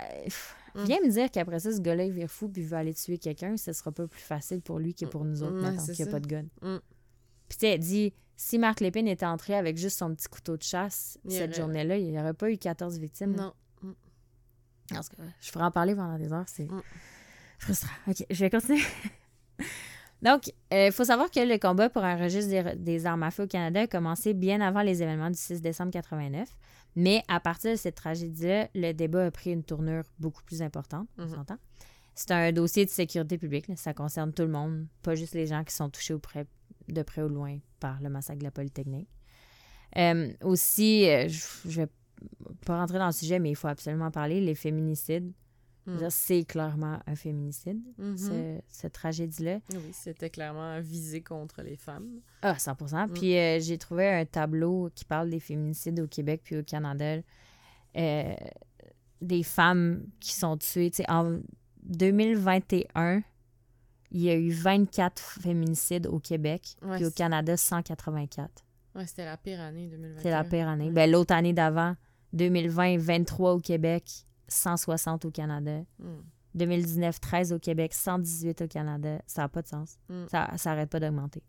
[0.76, 0.84] Mm.
[0.84, 3.18] viens me dire qu'après ça, ce gars-là, il vire fou puis il veut aller tuer
[3.18, 5.94] quelqu'un, ce sera pas plus facile pour lui que pour nous autres, Mm, maintenant c'est
[5.96, 6.44] qu'il n'y a pas de gun.
[6.62, 6.78] Mm.
[7.50, 10.56] Puis tu sais, elle dit si Marc Lépine était entré avec juste son petit couteau
[10.58, 13.36] de chasse Il cette aurait- journée-là, il n'y aurait pas eu 14 victimes.
[13.36, 13.54] là.
[15.41, 16.82] Je ferai en parler pendant des heures, c'est Mm.
[17.60, 17.91] frustrant.
[18.08, 18.82] OK, je vais continuer.
[20.21, 23.43] Donc, il faut savoir que le combat pour un registre des, des armes à feu
[23.43, 26.49] au Canada a commencé bien avant les événements du 6 décembre 89.
[26.97, 31.08] Mais à partir de cette tragédie-là, le débat a pris une tournure beaucoup plus importante,
[31.17, 31.36] on Mhm.
[31.36, 31.58] s'entend.
[32.15, 33.69] C'est un dossier de sécurité publique.
[33.69, 33.75] là.
[33.78, 36.13] Ça concerne tout le monde, pas juste les gens qui sont touchés
[36.89, 39.08] de près ou loin par le massacre de la Polytechnique.
[39.95, 41.88] Euh, aussi, euh, je vais
[42.65, 45.32] pas rentrer dans le sujet, mais il faut absolument en parler, les féminicides.
[45.86, 45.97] Mm.
[45.97, 48.17] dire, C'est clairement un féminicide, Mhm.
[48.17, 49.60] ce- cette tragédie-là.
[49.71, 52.19] Oui, c'était clairement visé contre les femmes.
[52.43, 53.13] Ah, 100 Mm.
[53.13, 57.21] Puis euh, j'ai trouvé un tableau qui parle des féminicides au Québec puis au Canada.
[57.97, 58.34] Euh,
[59.21, 60.91] des femmes qui sont tuées.
[61.08, 61.39] En
[61.84, 63.23] 2021,
[64.12, 68.63] il y a eu 24 féminicides au Québec, Ouais, puis au Canada, 184.
[68.95, 70.22] Ouais, c'était la pire année 2021.
[70.22, 70.86] C'est la pire année.
[70.88, 70.91] Ouais.
[70.91, 71.95] Ben, L'autre année d'avant,
[72.34, 75.82] 2020, 23 au Québec, 160 au Canada.
[75.99, 76.05] Mm.
[76.55, 79.21] 2019, 13 au Québec, 118 au Canada.
[79.27, 79.97] Ça n'a pas de sens.
[80.09, 80.25] Mm.
[80.27, 81.43] Ça n'arrête pas d'augmenter.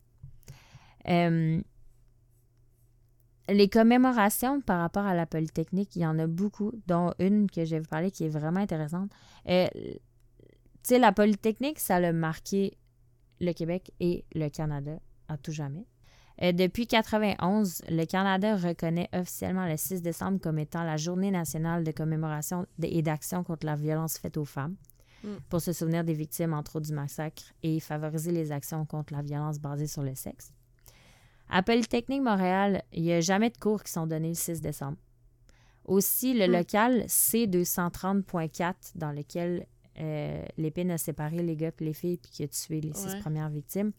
[1.08, 1.60] Euh,
[3.48, 7.64] les commémorations par rapport à la Polytechnique, il y en a beaucoup, dont une que
[7.64, 9.10] je vais vous parler qui est vraiment intéressante.
[9.48, 9.98] Euh, tu
[10.82, 12.76] sais, la Polytechnique, ça a marqué
[13.40, 15.84] le Québec et le Canada à tout jamais.
[16.42, 21.84] Euh, depuis 91, le Canada reconnaît officiellement le 6 décembre comme étant la journée nationale
[21.84, 24.76] de commémoration et d'action contre la violence faite aux femmes
[25.22, 25.28] Mm.
[25.50, 29.20] pour se souvenir des victimes, entre autres, du massacre et favoriser les actions contre la
[29.20, 30.50] violence basée sur le sexe.
[31.50, 34.96] À Polytechnique Montréal, il n'y a jamais de cours qui sont donnés le 6 décembre.
[35.84, 36.52] Aussi, le Mm.
[36.52, 39.66] local C230.4, dans lequel
[39.98, 43.16] euh, l'épine a séparé les gars et les filles puis qui a tué les six
[43.16, 43.92] premières victimes,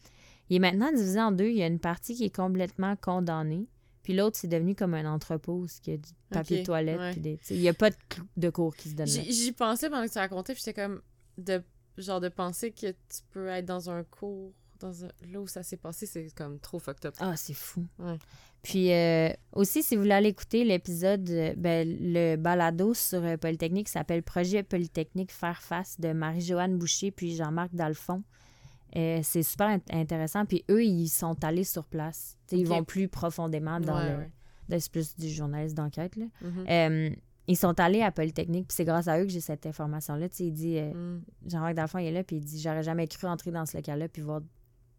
[0.51, 1.47] il est maintenant divisé en deux.
[1.47, 3.69] Il y a une partie qui est complètement condamnée,
[4.03, 6.99] puis l'autre, c'est devenu comme un entrepôt, ce qui a du papier de toilette.
[6.99, 7.11] ouais.
[7.13, 7.89] puis des- tu sais, Il n'y a pas
[8.35, 9.23] de, cours qui se donnent là.
[9.29, 11.01] J'y pensais pendant que tu racontais, puis j'étais comme
[11.37, 11.63] de
[11.97, 15.09] genre de penser que tu peux être dans un cours dans un...
[15.31, 17.15] là où ça s'est passé, c'est comme trop fucked up.
[17.19, 17.85] Ah, c'est fou.
[17.99, 18.17] Ouais.
[18.61, 23.37] Puis euh, aussi, si vous voulez aller écouter l'épisode, euh, ben, le balado sur euh,
[23.37, 28.23] Polytechnique s'appelle Projet Polytechnique Faire face de Marie-Joanne Boucher puis Jean-Marc Dalphon.
[28.95, 30.45] Euh, c'est super int- intéressant.
[30.45, 32.37] Puis eux, ils sont allés sur place.
[32.51, 34.17] Ils vont plus profondément dans Ouais, le.
[34.17, 34.31] ouais.
[34.69, 36.15] là, C'est plus du journaliste d'enquête.
[36.17, 36.65] Mhm.
[36.69, 37.09] Euh,
[37.47, 40.27] ils sont allés à Polytechnique, puis c'est grâce à eux que j'ai cette information-là.
[40.39, 41.23] Il dit, euh, Mm.
[41.47, 44.07] Jean-Marc Dalphon, il est là, puis il dit J'aurais jamais cru entrer dans ce local-là,
[44.09, 44.41] puis voir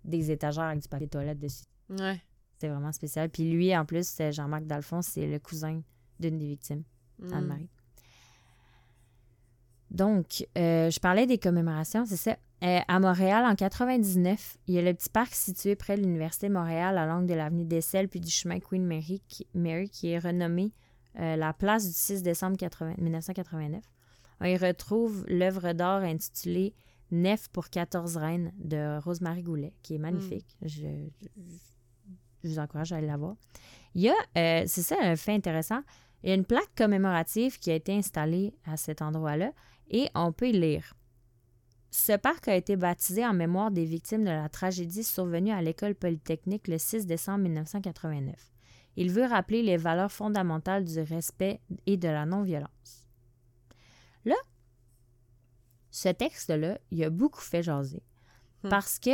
[0.05, 1.64] des étagères avec du papier toilette dessus.
[1.90, 2.20] Ouais.
[2.59, 3.28] C'est vraiment spécial.
[3.28, 5.82] Puis lui, en plus, c'est Jean-Marc Dalphon, c'est le cousin
[6.18, 6.82] d'une des victimes,
[7.18, 7.32] Mm.
[7.32, 7.68] Anne-Marie.
[9.93, 12.36] Donc, euh, je parlais des commémorations, c'est ça.
[12.64, 16.49] Euh, à Montréal, en 99, il y a le petit parc situé près de l'Université
[16.49, 20.09] de Montréal, à l'angle de l'avenue d'Essel puis du chemin Queen Mary qui, Mary, qui
[20.11, 20.72] est renommé
[21.20, 23.82] euh, la place du 6 décembre 80 1989.
[24.40, 26.74] On y retrouve l'œuvre d'art intitulée
[27.11, 30.57] Nef pour 14 reines de Rosemary Goulet, qui est magnifique.
[30.62, 30.68] Je,
[31.20, 31.28] je-
[32.45, 33.36] je vous encourage à aller la voir.
[33.95, 35.82] Il y a, euh, c'est ça un fait intéressant,
[36.22, 39.53] il y a une plaque commémorative qui a été installée à cet endroit-là
[39.93, 40.95] et on peut y lire.
[41.90, 45.95] Ce parc a été baptisé en mémoire des victimes de la tragédie survenue à l'école
[45.95, 48.34] polytechnique le 6 décembre 1989.
[48.97, 53.07] Il veut rappeler les valeurs fondamentales du respect et de la non-violence.
[54.24, 54.34] Là,
[55.90, 58.03] ce texte-là, il a beaucoup fait jaser
[58.64, 58.68] Hmm.
[58.68, 59.11] parce que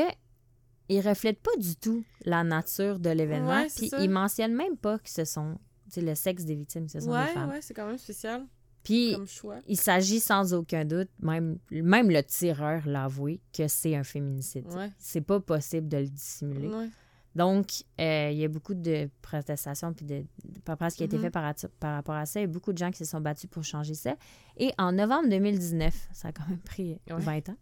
[0.91, 5.09] il reflète pas du tout la nature de l'événement, puis il mentionne même pas que
[5.09, 5.59] ce sont
[5.97, 7.49] le sexe des victimes, que ce sont des femmes.
[7.51, 8.47] ouais, c'est quand même spécial
[8.85, 9.17] Puis
[9.67, 14.67] il s'agit sans aucun doute, même, même le tireur l'a avoué, que c'est un féminicide.
[14.73, 14.91] Ouais.
[14.99, 16.69] C'est pas possible de le dissimuler.
[16.69, 16.89] Ouais.
[17.35, 21.17] Donc, euh, il y a beaucoup de protestations puis de, de paperasse qui a été
[21.19, 21.23] Mhm.
[21.25, 21.55] fait par,
[21.95, 22.41] rapport à ça.
[22.41, 24.17] Il y a beaucoup de gens qui se sont battus pour changer ça.
[24.57, 27.21] Et en novembre 2019, ça a quand même pris euh, Ouais.
[27.23, 27.57] 20 ans,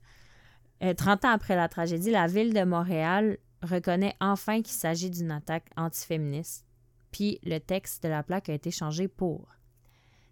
[0.84, 5.30] euh, 30 ans après la tragédie, la ville de Montréal reconnaît enfin qu'il s'agit d'une
[5.32, 6.64] attaque antiféministe.
[7.10, 9.48] Puis le texte de la plaque a été changé pour.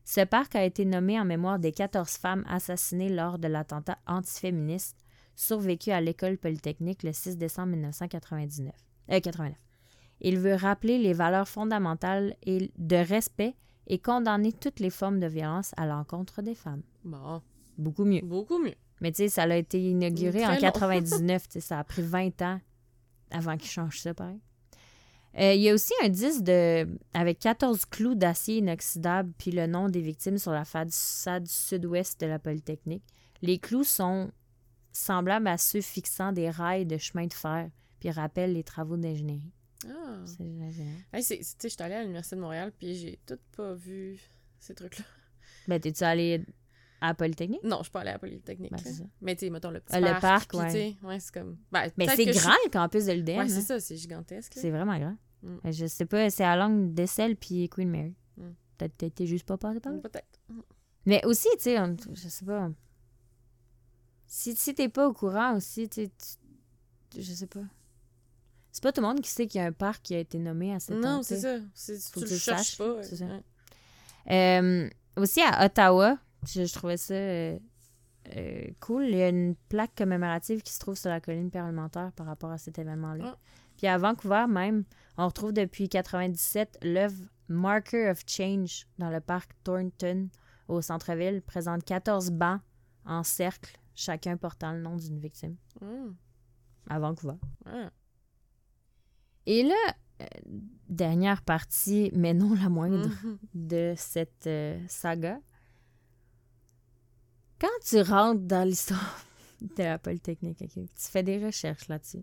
[0.05, 4.99] Ce parc a été nommé en mémoire des 14 femmes assassinées lors de l'attentat antiféministe
[5.35, 8.73] survécu à l'école polytechnique le 6 décembre 1999.
[9.11, 9.57] Euh, 89.
[10.21, 13.55] Il veut rappeler les valeurs fondamentales et de respect
[13.87, 16.83] et condamner toutes les formes de violence à l'encontre des femmes.
[17.05, 17.43] Bon,
[17.77, 18.21] Beaucoup mieux.
[18.23, 18.75] beaucoup mieux.
[19.01, 20.57] Mais tu sais, ça a été inauguré en long.
[20.61, 21.49] 99.
[21.49, 22.61] tu sais, ça a pris 20 ans
[23.31, 24.39] avant qu'ils changent ça, pareil.
[25.39, 29.67] Euh, il y a aussi un disque de, avec 14 clous d'acier inoxydable puis le
[29.67, 33.03] nom des victimes sur la façade sud-ouest de la Polytechnique.
[33.43, 34.31] Les clous sont
[34.93, 37.69] semblables à ceux fixant des rails de chemin de fer
[37.99, 39.53] puis rappellent les travaux d'ingénierie.
[39.87, 40.21] Ah.
[40.25, 40.73] C'est génial.
[41.13, 44.19] Hey, tu sais, j'étais allée à l'Université de Montréal, puis j'ai tout pas vu
[44.61, 45.05] ces trucs-là.
[45.69, 46.45] Ben, t'es-tu allé
[47.01, 47.63] à Polytechnique?
[47.65, 48.71] Non, je suis pas allée à la Polytechnique.
[48.71, 49.05] Ben, ça.
[49.21, 50.53] Mais tu sais, mettons le petit Ah, le parc.
[50.53, 50.97] parc, ouais.
[51.03, 51.57] ouais, c'est comme...
[51.73, 53.39] Ben, Mais c'est je- grand le campus de l'UDM.
[53.39, 53.61] Ouais, c'est hein?
[53.63, 54.53] ça, c'est gigantesque.
[54.57, 55.17] C'est vraiment grand.
[55.43, 55.57] Mm.
[55.67, 58.15] Euh, Je sais pas, c'est à l'angle d'Essel puis Queen Mary.
[58.37, 58.51] Mm.
[58.79, 59.99] Peut-être t'es juste pas passé par là.
[60.01, 60.41] Peut-être.
[61.07, 61.77] Mais aussi, tu sais,
[62.15, 62.71] je sais pas.
[64.27, 66.11] Si, si t'es pas au courant aussi, tu sais,
[67.11, 67.61] tu- je sais pas.
[68.73, 70.39] C'est pas tout le monde qui sait qu'il y a un parc qui a été
[70.39, 71.59] nommé à cet Non, c'est ça.
[72.11, 73.03] Faut Tu que le cherches pas.
[73.05, 73.27] c'est ça.
[73.27, 73.43] ouais.
[74.33, 77.59] Euh, aussi à Ottawa, je, je trouvais ça euh,
[78.37, 79.05] euh, cool.
[79.05, 82.51] Il y a une plaque commémorative qui se trouve sur la colline parlementaire par rapport
[82.51, 83.35] à cet événement-là.
[83.35, 83.39] Ah.
[83.77, 84.85] Puis à Vancouver même,
[85.17, 90.29] on retrouve depuis 97 l'œuvre Marker of Change dans le parc Thornton
[90.69, 92.61] au centre-ville, présente 14 bancs
[93.05, 96.17] en cercle, chacun portant le nom d'une victime Hum,
[96.89, 97.37] à Vancouver.
[99.47, 99.75] Et là,
[100.23, 100.27] euh,
[100.89, 103.11] dernière partie, mais non la moindre,
[103.55, 105.39] de cette euh, saga.
[107.65, 109.25] Quand tu rentres dans l'histoire
[109.63, 112.23] de la Polytechnique, tu fais des recherches là-dessus,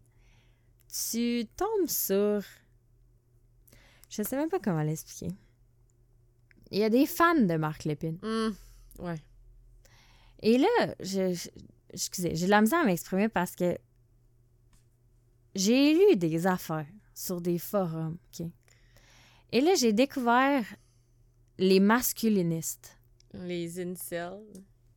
[0.88, 2.44] tu tombes sur...
[4.08, 5.34] Je sais même pas comment l'expliquer.
[6.70, 8.20] Il y a des fans de Marc Lépine.
[8.22, 8.54] Hum,
[9.00, 9.16] Ouais.
[10.44, 10.68] Et là,
[11.00, 11.50] je, je-
[11.90, 13.76] excusez, j'ai de la misère à m'exprimer parce que
[15.56, 16.86] j'ai lu des affaires
[17.16, 18.46] sur des forums, OK?
[19.54, 20.64] Et là, j'ai découvert
[21.58, 22.96] les masculinistes.
[23.34, 24.44] Les incels.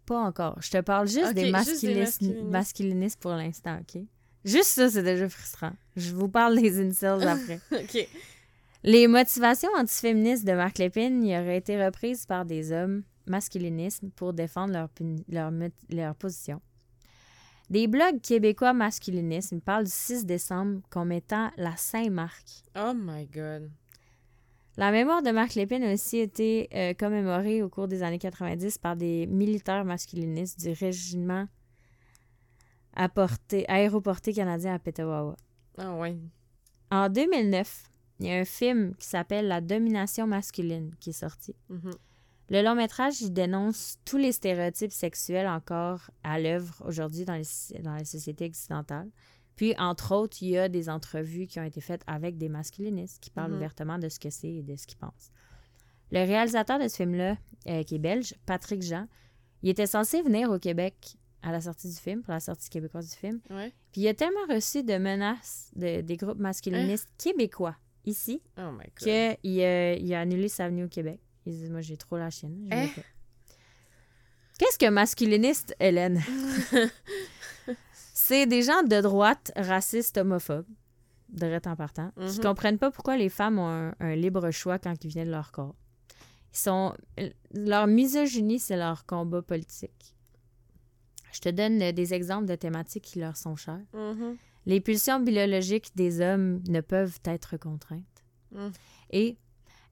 [0.07, 0.61] Pas encore.
[0.61, 2.51] Je te parle juste des juste des masculinistes, masculinistes.
[2.51, 4.03] masculinistes pour l'instant, OK?
[4.45, 5.73] Juste ça, c'est déjà frustrant.
[5.97, 7.61] Je vous parle des incels après.
[7.73, 8.09] OK.
[8.83, 14.33] Les motivations antiféministes de Marc Lépine y auraient été reprises par des hommes masculinisme pour
[14.33, 14.89] défendre leur,
[15.29, 15.51] leur,
[15.91, 16.61] leur position.
[17.71, 22.45] Des blogs québécois masculinisme parlent du 6 décembre comme étant la Saint-Marc.
[22.77, 23.71] Oh my God.
[24.77, 28.79] La mémoire de Marc Lépine a aussi été euh, commémorée au cours des années 90
[28.79, 31.47] par des militaires masculinistes du régiment
[32.97, 35.37] aéroporté canadien à Petawawa.
[35.79, 36.17] Ah ouais.
[36.91, 37.85] En 2009,
[38.21, 41.55] il y a un film qui s'appelle La domination masculine qui est sorti.
[41.69, 41.93] Mhm.
[42.51, 47.81] Le long métrage, il dénonce tous les stéréotypes sexuels encore à l'œuvre aujourd'hui dans les,
[47.81, 49.09] dans les sociétés occidentales.
[49.57, 53.21] Puis, entre autres, il y a des entrevues qui ont été faites avec des masculinistes
[53.21, 53.57] qui parlent Mhm.
[53.59, 55.31] ouvertement de ce que c'est et de ce qu'ils pensent.
[56.11, 57.37] Le réalisateur de ce film-là,
[57.69, 59.07] euh, qui est belge, Patrick Jean,
[59.63, 63.11] il était censé venir au Québec à la sortie du film, pour la sortie québécoise
[63.11, 63.41] du film.
[63.51, 63.73] Ouais.
[63.93, 67.77] Puis il a tellement reçu de menaces de- des groupes masculinistes québécois
[68.07, 69.11] ici Oh qu'il
[69.63, 71.21] a, il a annulé sa venue au Québec.
[71.47, 72.69] Il dit Moi, j'ai trop la chienne.
[72.73, 72.89] Hein?
[74.59, 76.23] Qu'est-ce que masculiniste, Hélène?
[78.17, 80.67] C'est des gens de droite, racistes, homophobes,
[81.29, 82.43] direct en partant, qui Mhm.
[82.45, 85.51] comprennent pas pourquoi les femmes ont un, un libre choix quand ils viennent de leur
[85.51, 85.75] corps.
[86.53, 86.95] Ils sont.
[87.53, 90.15] Leur misogynie, c'est leur combat politique.
[91.33, 93.81] Je te donne euh, des exemples de thématiques qui leur sont chères.
[93.93, 94.37] Mhm.
[94.67, 98.25] Les pulsions biologiques des hommes ne peuvent être contraintes.
[98.53, 98.69] Mm.
[99.11, 99.37] Et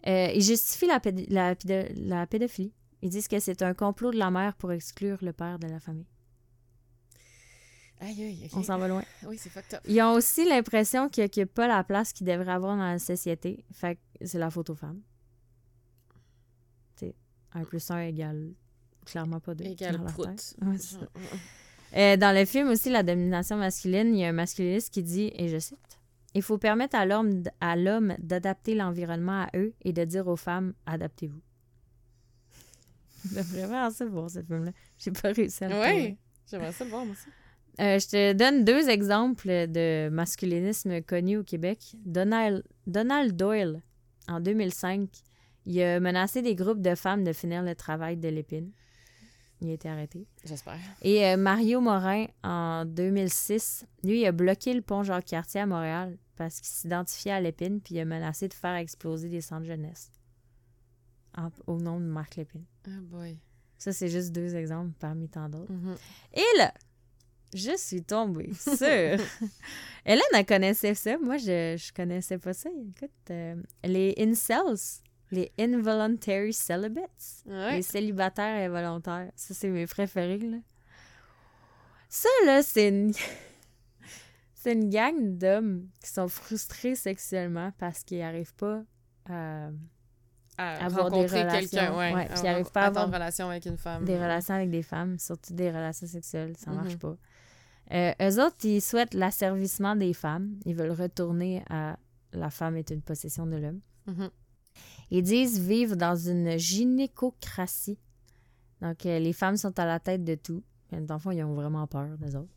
[0.07, 1.55] euh, ils justifient la,
[1.97, 2.73] la pédophilie.
[3.03, 5.79] Ils disent que c'est un complot de la mère pour exclure le père de la
[5.81, 6.07] famille.
[8.03, 8.49] Aïe, aïe.
[8.53, 9.05] On s'en va loin.
[9.27, 9.81] Oui, c'est fucked up.
[9.87, 13.65] Ils ont aussi l'impression qu'ils n'occupent pas la place qu'ils devraient avoir dans la société.
[13.73, 15.01] Fait que c'est la faute aux femmes.
[16.97, 17.15] C'est
[17.53, 18.55] 1 plus 1 égale
[19.05, 19.65] clairement pas 2.
[19.65, 20.27] Égal prout.
[20.27, 21.09] Ouais, c'est ça.
[21.95, 25.31] Euh, dans le film aussi, La domination masculine, il y a un masculiniste qui dit,
[25.37, 26.01] et je cite,
[26.35, 30.37] Il faut permettre à l'homme à l'homme d'adapter l'environnement à eux et de dire aux
[30.37, 31.41] femmes Adaptez-vous.
[33.29, 34.73] C'est vraiment assez bon, ce film-là.
[34.99, 35.75] J'ai pas réussi à le.
[35.75, 36.17] Ouais.
[36.51, 37.29] J'aimerais ça le voir, moi aussi.
[37.81, 41.95] Euh, je te donne deux exemples de masculinisme connu au Québec.
[42.05, 43.81] Donald, Donald Doyle,
[44.29, 45.09] en 2005,
[45.67, 48.71] il a menacé des groupes de femmes de finir le travail de l'épine.
[49.61, 50.27] Il a été arrêté.
[50.45, 50.77] J'espère.
[51.03, 56.19] Et euh, Mario Morin, en 2006, lui, il a bloqué le pont Jacques-Cartier à Montréal
[56.37, 60.11] parce qu'il s'identifiait à l'épine puis il a menacé de faire exploser des centres jeunesse
[61.37, 62.65] en- au nom de Marc Lépine.
[62.89, 63.39] Oh boy.
[63.79, 65.73] Ça, c'est juste deux exemples parmi tant d'autres.
[65.73, 65.97] Mhm.
[66.35, 66.73] Et là,
[67.55, 68.87] je suis tombée sur...
[70.07, 71.17] Hélène, elle connaissait ça.
[71.19, 72.69] Moi, je, je connaissais pas ça.
[72.71, 74.77] Écoute, euh, les incels,
[75.31, 77.77] les involuntary celibates, Ouais.
[77.77, 79.31] les célibataires involontaires.
[79.37, 80.59] Ça, c'est mes préférés, là.
[82.09, 83.13] Ça, là, c'est une...
[84.55, 88.83] c'est une gang d'hommes qui sont frustrés sexuellement parce qu'ils n'arrivent pas
[89.29, 89.69] à
[90.59, 91.69] À avoir des rencontrer relations.
[91.79, 92.13] quelqu'un, ouais.
[92.15, 94.05] Ouais, puis À ils arrivent pas à avoir relation avec une femme.
[94.05, 96.99] des relations avec des femmes, surtout des relations sexuelles, ça marche Mhm.
[96.99, 97.17] pas.
[97.93, 100.59] Euh, eux autres, ils souhaitent l'asservissement des femmes.
[100.65, 101.99] Ils veulent retourner à
[102.33, 103.81] la femme est une possession de l'homme.
[104.07, 104.31] Mhm.
[105.11, 107.99] Ils disent vivre dans une gynécocratie.
[108.81, 110.63] Donc, euh, les femmes sont à la tête de tout.
[110.91, 112.55] Dans le fond, ils ont vraiment peur des autres.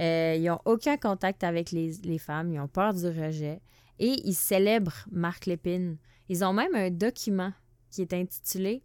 [0.00, 2.52] Euh, ils n'ont aucun contact avec les, les femmes.
[2.52, 3.60] Ils ont peur du rejet.
[3.98, 5.96] Et ils célèbrent Marc Lépine.
[6.28, 7.52] Ils ont même un document
[7.90, 8.82] qui est intitulé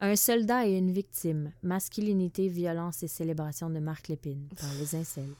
[0.00, 1.52] Un soldat et une victime.
[1.62, 5.34] Masculinité, violence et célébration de Marc Lépine par les incels.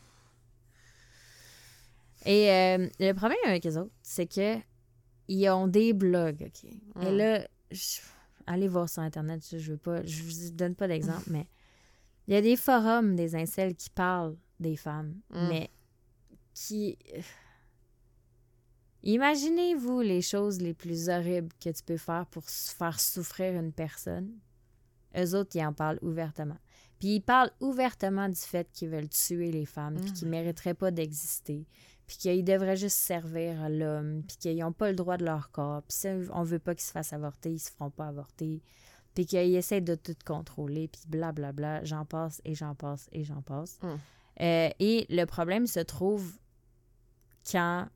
[2.26, 4.56] Et euh, le problème avec les autres, c'est que
[5.28, 6.64] ils ont des blogs, OK?
[6.64, 7.16] Et Mm.
[7.16, 8.00] là, je-
[8.46, 11.46] allez voir sur Internet, je, veux pas, je vous donne pas d'exemple, mais
[12.26, 15.48] il y a des forums des incels qui parlent des femmes, Mm.
[15.48, 15.70] mais
[16.54, 16.98] qui...
[19.04, 24.32] Imaginez-vous les choses les plus horribles que tu peux faire pour faire souffrir une personne?
[25.16, 26.58] Eux autres, ils en parlent ouvertement.
[26.98, 30.14] Puis ils parlent ouvertement du fait qu'ils veulent tuer les femmes, puis Mm.
[30.14, 31.66] qu'ils mériteraient pas d'exister,
[32.06, 35.50] puis qu'ils devraient juste servir à l'homme, puis qu'ils n'ont pas le droit de leur
[35.50, 38.62] corps, puis si on veut pas qu'ils se fassent avorter, ils se feront pas avorter,
[39.14, 43.42] puis qu'ils essaient de tout contrôler, puis blablabla, j'en passe et j'en passe et j'en
[43.42, 43.78] passe.
[43.82, 43.86] Mm.
[44.40, 46.38] Euh, et le problème se trouve
[47.50, 47.86] quand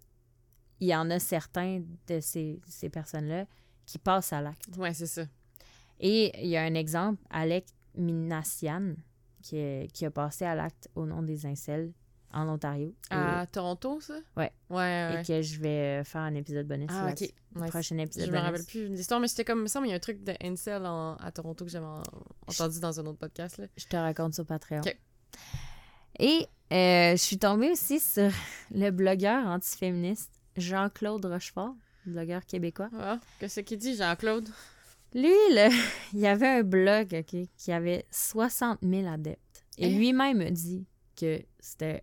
[0.81, 3.47] il y en a certains de ces, ces personnes-là
[3.87, 4.69] qui passent à l'acte.
[4.77, 5.23] Ouais, c'est ça.
[6.03, 7.65] Et il y a un exemple, Alec
[7.97, 8.95] Minassian,
[9.43, 11.93] qui, est- qui a passé à l'acte au nom des incels
[12.33, 12.95] en Ontario.
[13.11, 14.15] À Toronto, ça?
[14.37, 14.51] Ouais.
[14.71, 15.21] Ouais, et, ouais.
[15.21, 17.21] et que je vais faire un épisode bonus Ah, ok.
[17.21, 17.71] Nice.
[17.71, 18.47] Prochain épisode Je me bonus.
[18.47, 20.85] rappelle plus l'histoire, mais c'était comme ça, mais il y a un truc de Incel
[20.87, 22.03] en- à Toronto que j'avais en-
[22.47, 23.59] entendu dans un autre podcast.
[23.59, 23.67] Là.
[23.77, 24.81] Je te raconte sur Patreon.
[24.81, 24.97] Ok.
[26.19, 28.31] Et euh, je suis tombée aussi sur
[28.71, 31.75] le blogueur antiféministe Jean-Claude Rochefort,
[32.07, 32.89] blogueur québécois.
[32.99, 34.49] Ah, qu'est-ce qu'il dit, Jean-Claude?
[35.15, 35.69] Lui, là,
[36.13, 37.25] il y avait un blog
[37.57, 39.65] qui avait 60 000 adeptes.
[39.79, 39.97] Et Hein?
[39.99, 40.87] lui-même a dit
[41.19, 42.03] que c'était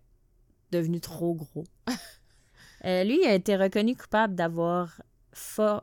[0.72, 1.66] devenu trop gros.
[2.86, 5.02] Euh, lui, il a été reconnu coupable d'avoir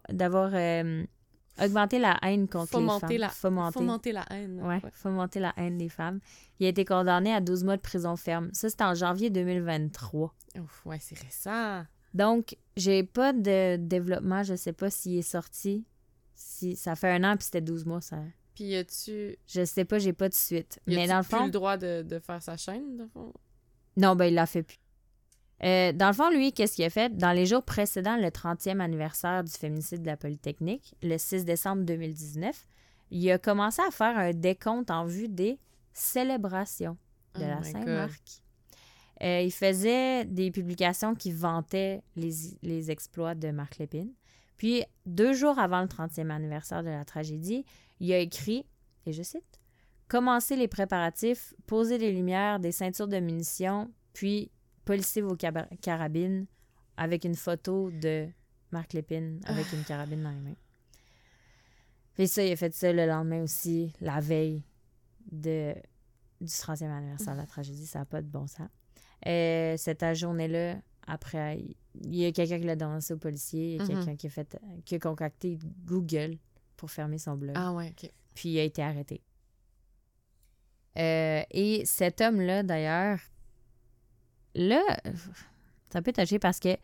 [0.09, 1.05] d'avoir euh,
[1.63, 3.53] augmenté la haine contre Fomenter les la, femmes.
[3.53, 3.73] Fomenter.
[3.79, 4.63] fomenter la haine.
[4.63, 6.21] Ouais, fomenter la haine des femmes.
[6.59, 8.49] Il a été condamné à 12 mois de prison ferme.
[8.55, 10.35] Ça, c'était en janvier 2023.
[10.59, 11.85] Ouf, ouais, c'est récent.
[12.15, 14.43] Donc, j'ai pas de développement.
[14.43, 15.85] Je sais pas s'il est sorti.
[16.37, 18.19] Si ça fait un an puis c'était 12 mois, ça.
[18.55, 20.81] Puis as-tu Je sais pas, j'ai pas de suite.
[20.87, 23.11] y Mais dans le plus fond, le droit de, de faire sa chaîne, dans le
[23.11, 23.33] fond?
[23.97, 24.79] non, ben il l'a fait plus.
[25.65, 27.17] Euh, dans le fond, lui, qu'est-ce qu'il a fait?
[27.17, 31.83] Dans les jours précédents le 30e anniversaire du féminicide de la Polytechnique, le 6 décembre
[31.85, 32.67] 2019,
[33.11, 35.59] il a commencé à faire un décompte en vue des
[35.95, 36.99] célébrations
[37.37, 38.43] de Oh la Saint-Marc.
[39.23, 42.33] Euh, il faisait des publications qui vantaient les,
[42.63, 44.13] les exploits de Marc Lépine.
[44.57, 47.65] Puis, deux jours avant le 30e anniversaire de la tragédie,
[48.01, 48.67] il a écrit,
[49.05, 49.61] et je cite,
[50.09, 54.53] Commencez les préparatifs, posez des lumières, des ceintures de munitions, puis
[54.85, 56.47] polissez vos carabines
[56.97, 58.29] avec une photo de
[58.71, 60.57] Marc Lépine avec une carabine dans les mains.
[62.15, 64.63] Puis ça, il a fait ça le lendemain aussi, la veille
[65.31, 65.75] de,
[66.41, 67.87] du 30e anniversaire de la tragédie.
[67.87, 68.69] Ça n'a pas de bon sens.
[69.27, 70.77] Euh, cette journée-là,
[71.07, 71.61] après,
[72.05, 73.75] il- y a quelqu'un qui l'a dénoncé au policier.
[73.75, 73.89] Il y a Mhm.
[73.89, 76.37] quelqu'un qui a fait qui a concocté Google
[76.77, 77.55] pour fermer son blog.
[77.57, 78.11] Ah ouais, OK.
[78.35, 79.23] Puis il a été arrêté.
[80.99, 83.19] Euh, et cet homme-là, d'ailleurs,
[84.55, 84.83] là,
[85.91, 86.77] c'est un peu touché parce que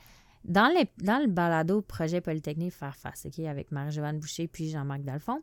[0.44, 5.02] dans, les, dans le balado Projet Polytechnique Faire Face, OK, avec Marie-Joanne Boucher puis Jean-Marc
[5.02, 5.40] Dalphon,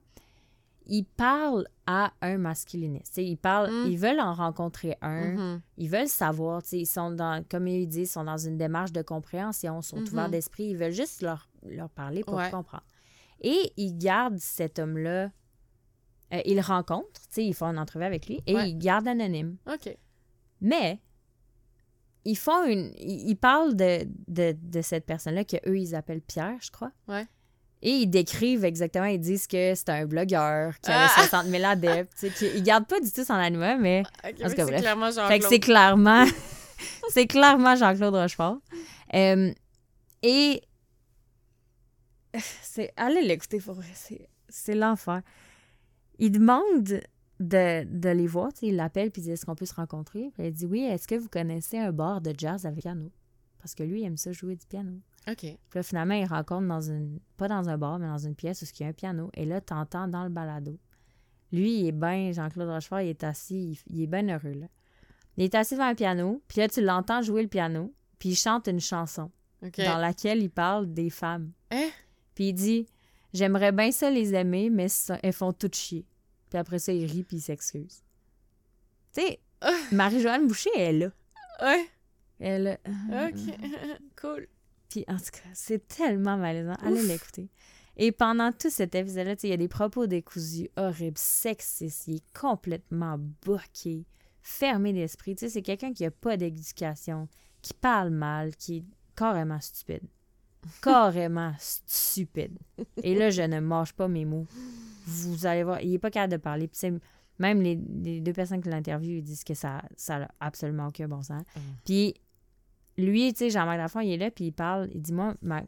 [0.89, 3.17] ils parlent à un masculiniste.
[3.17, 3.87] Ils, parlent, Mm.
[3.91, 5.61] ils veulent en rencontrer un, Mhm.
[5.77, 9.01] ils veulent savoir, ils sont dans, comme ils disent, ils sont dans une démarche de
[9.01, 10.07] compréhension, sont Mhm.
[10.07, 12.49] ouverts d'esprit, ils veulent juste leur, leur parler pour Ouais.
[12.51, 12.83] comprendre.
[13.41, 15.31] Et ils gardent cet homme-là,
[16.33, 18.69] euh, ils le rencontrent, ils font une entrevue avec lui, et Ouais.
[18.71, 19.57] ils gardent anonyme.
[19.71, 19.95] OK.
[20.61, 20.99] Mais,
[22.25, 22.91] ils font une.
[22.97, 26.91] Ils, parlent de, de, de cette personne-là que eux ils appellent Pierre, je crois.
[27.07, 27.25] Ouais.
[27.81, 31.27] Et ils décrivent exactement, ils disent que c'est un blogueur, qui avait Ah!
[31.29, 32.25] 60 000 adeptes.
[32.41, 34.01] Ils gardent pas du tout son anonymat, mais.
[34.01, 34.81] OK, En tout mais cas, c'est bref.
[34.81, 35.43] clairement Fait que Jean-Claude.
[35.49, 36.25] c'est clairement.
[37.09, 38.57] c'est clairement Jean-Claude Rochefort.
[39.13, 39.53] Euh,
[40.23, 40.61] et.
[42.61, 42.91] C'est.
[42.97, 43.87] Allez l'écouter pour vrai.
[43.93, 45.21] C'est, c'est l'enfer.
[46.19, 46.83] Il demande
[47.39, 48.49] de, de les voir.
[48.61, 50.29] Il l'appelle puis il dit Est-ce qu'on peut se rencontrer?
[50.33, 53.09] Puis elle dit Oui, est-ce que vous connaissez un bar de jazz avec piano
[53.59, 54.99] Parce que lui, il aime ça jouer du piano.
[55.27, 55.37] OK.
[55.37, 57.19] Puis là, finalement, il rencontre dans une.
[57.37, 59.29] Pas dans un bar, mais dans une pièce où il y a un piano.
[59.33, 60.77] Et là, t'entends dans le balado.
[61.51, 62.31] Lui, il est bien.
[62.31, 63.77] Jean-Claude Rochefort, il est assis.
[63.87, 64.67] Il, il est bien heureux, là.
[65.37, 66.41] Il est assis devant un piano.
[66.47, 67.93] Puis là, tu l'entends jouer le piano.
[68.17, 69.31] Puis il chante une chanson
[69.85, 71.51] dans laquelle il parle des femmes.
[71.71, 71.89] Hein?
[72.35, 72.85] Puis il dit
[73.33, 76.05] J'aimerais bien ça les aimer, mais ça- elles font toutes chier.
[76.49, 78.01] Puis après ça, il rit puis il s'excuse.
[79.13, 79.71] Tu sais, Ah.
[79.91, 81.11] Marie-Joanne Boucher, elle est là.
[81.61, 81.89] Ouais.
[82.39, 83.27] Elle est là.
[83.27, 83.39] OK.
[84.21, 84.47] cool.
[84.89, 86.75] Puis en tout cas, c'est tellement malaisant.
[86.81, 87.49] Allez l'écouter.
[87.97, 92.33] Et pendant tout cet épisode-là, il y a des propos décousus, horribles, sexistes, il est
[92.33, 94.05] complètement boqué,
[94.41, 95.35] fermé d'esprit.
[95.35, 97.27] Tu sais, c'est quelqu'un qui a pas d'éducation,
[97.61, 98.85] qui parle mal, qui est
[99.15, 100.07] carrément stupide.
[100.81, 102.57] Carrément stupide.
[103.01, 104.45] Et là, je ne mange pas mes mots.
[105.05, 106.67] Vous allez voir, il est pas capable de parler.
[106.67, 106.91] Puis
[107.37, 111.21] même les, les deux personnes qui l'interviewent, disent que ça ça n'a absolument aucun bon
[111.21, 111.43] sens.
[111.85, 112.13] Puis
[112.99, 115.63] lui, tu sais, Jean-Marc Lafont, il est là, puis il parle, il dit, moi, Ma-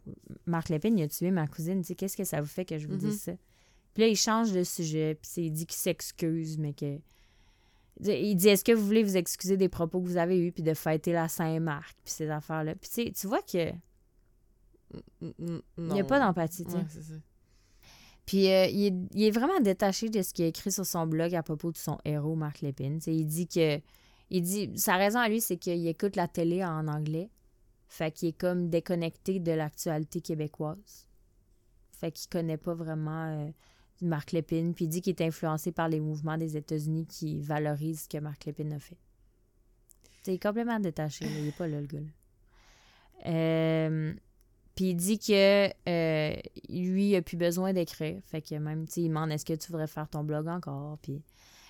[0.46, 2.78] Marc Lépine, il a tué ma cousine, tu sais, qu'est-ce que ça vous fait que
[2.78, 3.00] je vous Mhm.
[3.00, 3.32] dise ça?
[3.94, 7.00] Puis là, il change de sujet, puis c'est- il dit qu'il s'excuse, mais que...
[8.04, 10.64] Il dit, est-ce que vous voulez vous excuser des propos que vous avez eus, puis
[10.64, 12.74] de fêter la Saint-Marc, puis ces affaires-là?
[12.76, 13.72] Puis tu sais, tu vois que
[15.22, 16.78] Mm, mm, il n'y a pas d'empathie, tu sais.
[16.78, 17.20] Ouais.
[18.26, 21.08] Puis euh, il, est, il est vraiment détaché de ce qu'il a écrit sur son
[21.08, 23.00] blog à propos de son héros, Marc Lépine.
[23.08, 23.80] Il dit que.
[24.32, 24.72] Il dit.
[24.78, 27.30] Sa raison à lui, c'est qu'il écoute la télé en anglais.
[27.88, 31.06] Fait qu'il est comme déconnecté de l'actualité québécoise.
[31.92, 33.52] Fait qu'il connaît pas vraiment euh,
[34.02, 34.74] Marc Lépine.
[34.74, 38.18] Puis il dit qu'il est influencé par les mouvements des États-Unis qui valorisent ce que
[38.18, 38.96] Marc Lépine a fait.
[38.96, 41.26] Tu sais, il est complètement détaché.
[41.26, 41.32] là.
[41.38, 42.00] Il est pas là, le gars.
[42.00, 42.08] là.
[43.26, 44.14] Euh,
[44.76, 46.36] puis il dit que euh,
[46.70, 48.22] lui, il a plus besoin d'écrire.
[48.24, 50.98] Fait que même, tu il demande est-ce que tu voudrais faire ton blog encore?
[51.00, 51.22] Puis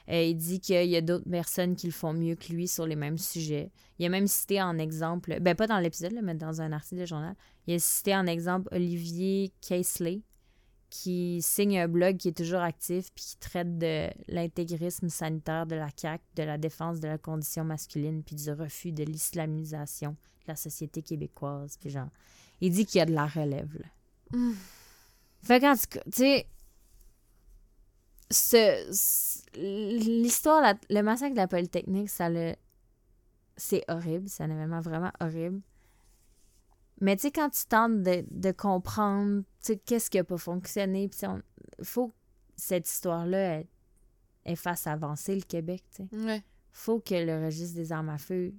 [0.09, 2.85] euh, il dit qu'il y a d'autres personnes qui le font mieux que lui sur
[2.85, 3.71] les mêmes sujets.
[3.99, 7.05] Il a même cité en exemple, ben pas dans l'épisode, mais dans un article de
[7.05, 7.35] journal,
[7.67, 10.23] il a cité en exemple Olivier Casely,
[10.89, 15.75] qui signe un blog qui est toujours actif puis qui traite de l'intégrisme sanitaire de
[15.75, 20.47] la CAQ, de la défense de la condition masculine puis du refus de l'islamisation de
[20.49, 21.77] la société québécoise.
[21.79, 22.09] Puis genre,
[22.59, 24.37] il dit qu'il y a de la relève, là.
[24.37, 24.53] Mm.
[25.43, 26.45] Fait qu'en tout cas, tu sais,
[28.32, 32.55] ce- ce- l'histoire, la- le massacre de la Polytechnique, ça le.
[33.57, 35.61] C'est horrible, c'est un événement vraiment horrible.
[36.99, 40.38] Mais tu sais, quand tu tentes de, de comprendre, tu sais, qu'est-ce qui a pas
[40.38, 41.41] fonctionné, puis on-
[41.84, 42.13] faut que
[42.55, 43.67] cette histoire-là, elle,
[44.45, 46.25] elle fasse avancer le Québec, tu sais.
[46.25, 46.43] Ouais.
[46.71, 48.53] faut que le registre des armes à feu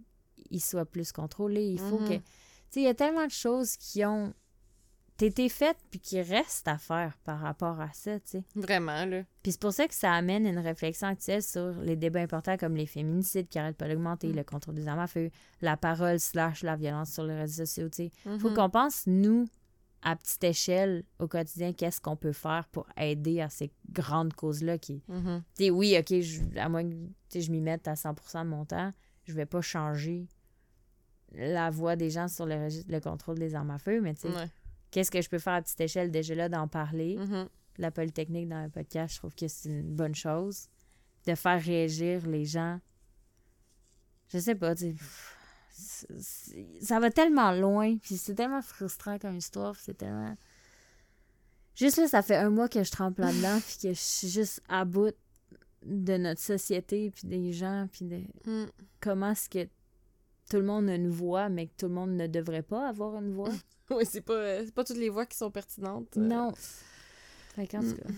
[0.51, 1.65] il soit plus contrôlé.
[1.65, 2.09] Il faut Mhm.
[2.09, 2.15] que.
[2.17, 2.23] Tu
[2.71, 4.35] sais, il y a tellement de choses qui ont
[5.23, 8.45] été faites puis qui restent à faire par rapport à ça, tu sais.
[8.57, 9.23] Vraiment, là.
[9.43, 12.77] Puis c'est pour ça que ça amène une réflexion actuelle sur les débats importants comme
[12.77, 14.37] les féminicides qui arrêtent pas d'augmenter, Mm.
[14.37, 17.89] le contrôle des armes à feu, la parole slash la violence sur les réseaux sociaux,
[17.89, 18.11] tu sais.
[18.39, 18.55] Faut Mhm.
[18.55, 19.47] qu'on pense, nous,
[20.03, 24.77] à petite échelle, au quotidien, qu'est-ce qu'on peut faire pour aider à ces grandes causes-là
[24.79, 25.43] qui, Mhm.
[25.57, 28.13] tu sais, oui, OK, je- à moins que je m'y mette à 100
[28.45, 28.93] de mon temps,
[29.25, 30.27] je vais pas changer
[31.35, 34.49] la voix des gens sur le, contrôle des armes à feu, mais tu sais, Ouais.
[34.93, 37.17] Qu'est-ce que je peux faire à petite échelle déjà là d'en parler?
[37.17, 37.49] Mhm.
[37.79, 40.69] La polytechnique dans le podcast, je trouve que c'est une bonne chose.
[41.27, 42.81] De faire réagir les gens.
[44.29, 44.95] Je sais pas, tu
[46.81, 50.37] ça va tellement loin, puis c'est tellement frustrant comme histoire, c'est tellement...
[51.75, 54.63] Juste là, ça fait un mois que je trempe là-dedans, puis que je suis juste
[54.69, 55.15] à bout
[55.85, 58.67] de notre société, puis des gens, puis de Mm.
[59.01, 59.69] comment est-ce que
[60.53, 63.17] tout le monde a une voix, mais que tout le monde ne devrait pas avoir
[63.17, 63.51] une voix.
[63.91, 66.17] Oui, c'est pas, euh, c'est pas toutes les voix qui sont pertinentes.
[66.17, 66.21] euh.
[66.21, 66.53] Non.
[67.55, 67.95] Fait tout Mm.
[67.95, 68.09] cas,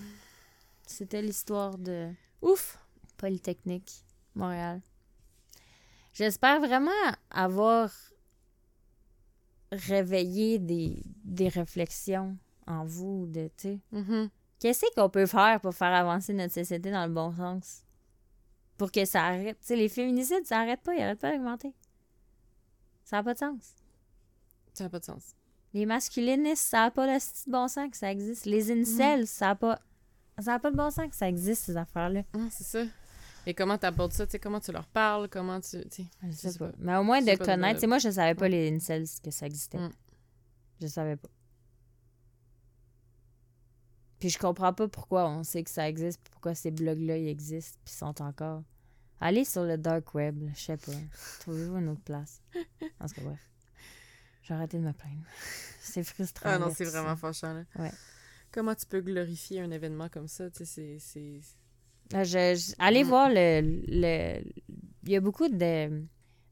[0.87, 2.11] c'était l'histoire de
[2.43, 2.79] Ouf!
[3.17, 4.05] Polytechnique,
[4.35, 4.81] Montréal.
[6.13, 6.91] J'espère vraiment
[7.31, 7.91] avoir
[9.73, 14.31] réveillé des, des réflexions en vous de, tu sais, Mhm.
[14.61, 17.83] qu'est-ce qu'on peut faire pour faire avancer notre société dans le bon sens?
[18.77, 19.59] Pour que ça arrête.
[19.61, 21.73] Tu sais, les féminicides, ça arrête pas, ils arrêtent pas d'augmenter.
[23.05, 23.75] Ça n'a pas de sens.
[24.73, 25.35] Ça n'a pas de sens.
[25.73, 28.45] Les masculinistes, ça n'a pas de de bon sens que ça existe.
[28.47, 29.79] Les incels, ça n'a pas...
[30.41, 32.23] Ça n'a pas de bon sens que ça existe, ces affaires-là.
[32.35, 32.85] Ah, c'est ça.
[33.47, 34.27] Et comment t'abordes ça?
[34.27, 35.29] Tu sais, comment tu leur parles?
[35.29, 35.81] Comment tu.
[35.89, 36.69] tu sais, Je Je sais sais pas.
[36.71, 36.77] pas.
[36.79, 37.75] Mais au moins de de- connaître.
[37.75, 39.79] Tu sais, moi, je savais pas les incels que ça existait.
[39.79, 39.93] Mm.
[40.81, 41.29] Je savais pas.
[44.19, 47.79] Puis je comprends pas pourquoi on sait que ça existe, pourquoi ces blogs-là ils existent,
[47.85, 48.63] puis sont encore.
[49.27, 50.93] Allez sur le dark web, je sais pas.
[51.41, 52.43] Trouvez-vous une autre place.
[53.01, 53.39] En tout cas, bref.
[54.43, 55.23] J'ai arrêté de me plaindre.
[55.81, 56.51] C'est frustrant.
[56.53, 57.65] Ah non, c'est vraiment fâchant, là.
[57.79, 57.91] Ouais.
[58.53, 60.51] Comment tu peux glorifier un événement comme ça?
[60.51, 61.41] Tu sais, c'est-.
[62.13, 63.09] Ah, je- je- allez Mm.
[63.09, 64.43] voir le, le-
[65.05, 66.03] Il y a beaucoup de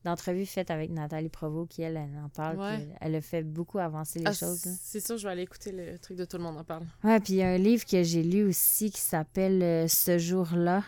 [0.04, 2.58] d'entrevues faites avec Nathalie Provo qui, elle, elle en parle.
[2.58, 2.88] Ouais.
[3.00, 4.62] Elle a fait beaucoup avancer les Ah, choses.
[4.82, 6.86] c'est sûr, je vais aller écouter le truc de tout le monde en parle.
[7.04, 10.18] Ouais, puis il y a un livre que j'ai lu aussi qui s'appelle euh, Ce
[10.18, 10.82] jour-là,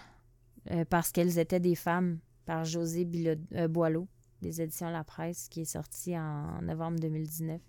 [0.70, 4.06] euh, parce qu'elles étaient des femmes, par José Bilo- euh, Boileau,
[4.42, 7.60] des éditions La Presse, qui est sorti en novembre 2019,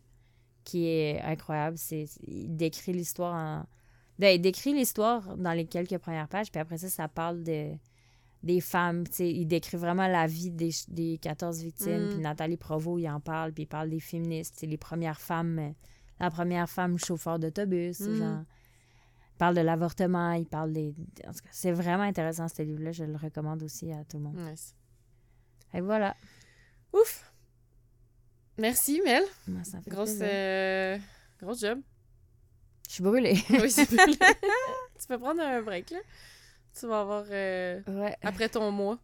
[0.63, 1.77] qui est incroyable.
[1.77, 3.65] C'est, il décrit l'histoire en...
[4.19, 7.71] ben, il décrit l'histoire dans les quelques premières pages, puis après ça, ça parle de
[8.43, 12.09] des femmes, tu sais, il décrit vraiment la vie des, des 14 victimes, Mm.
[12.09, 15.57] puis Nathalie Provo, il en parle, puis il parle des féministes, c'est les premières femmes,
[15.57, 15.69] euh,
[16.19, 18.15] la première femme chauffeur d'autobus, Mm.
[18.17, 18.43] genre,
[19.37, 20.93] parle de l'avortement, il parle des...
[21.27, 24.23] En tout cas, c'est vraiment intéressant, ce livre-là, je le recommande aussi à tout le
[24.23, 24.35] monde.
[24.37, 24.75] Nice.
[25.73, 26.15] Et voilà.
[26.93, 27.31] Ouf!
[28.57, 29.23] Merci, Mel.
[29.63, 30.97] Ça fait Grosse, euh,
[31.41, 31.79] grosse job.
[32.87, 33.33] Je suis brûlée.
[33.49, 35.99] oui, c'est pas Tu peux prendre un break, là.
[36.79, 37.25] Tu vas avoir.
[37.29, 38.97] euh, ouais, après ton mois.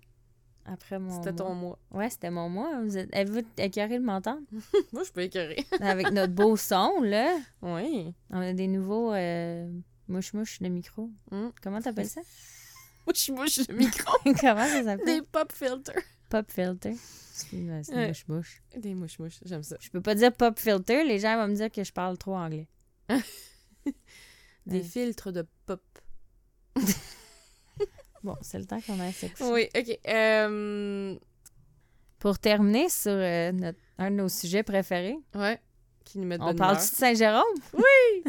[0.66, 1.78] après mon C'était ton mois.
[1.92, 2.00] mois.
[2.04, 2.82] Ouais, c'était mon mois.
[2.84, 3.14] Vous êtes...
[3.14, 4.42] Avez-vous écœuré de m'entendre?
[4.94, 5.66] Moi, je peux écœurer.
[5.82, 7.38] Avec notre beau son, là.
[7.62, 8.14] oui.
[8.30, 9.70] On a des nouveaux euh,
[10.12, 11.09] mouche-mouche de micro.
[11.32, 11.47] Mm.
[11.62, 12.22] Comment t'appelles ça?
[13.07, 14.16] Mouche, mouche, le micro.
[14.39, 15.05] Comment ça s'appelle?
[15.05, 15.95] Des pop filters.
[16.30, 16.95] Pop filter.
[17.34, 18.07] C'est Ouais.
[18.09, 18.62] mouche-mouche.
[18.78, 19.39] Des mouches, mouches.
[19.43, 19.76] J'aime ça.
[19.80, 22.36] Je peux pas dire pop filter, les gens vont me dire que je parle trop
[22.36, 22.68] anglais.
[24.68, 24.84] Des Ouais.
[24.84, 25.82] filtres de pop.
[28.24, 29.51] Bon, c'est le temps qu'on se coucher.
[29.51, 29.99] Oui, ok.
[30.07, 31.18] Euh,
[32.20, 35.59] Pour terminer sur euh, notre- un de nos sujets préférés, ouais.
[36.05, 36.84] Qui nous met de on bonne parle humeur?
[36.88, 37.43] de Saint-Jérôme?
[37.74, 38.24] Oui!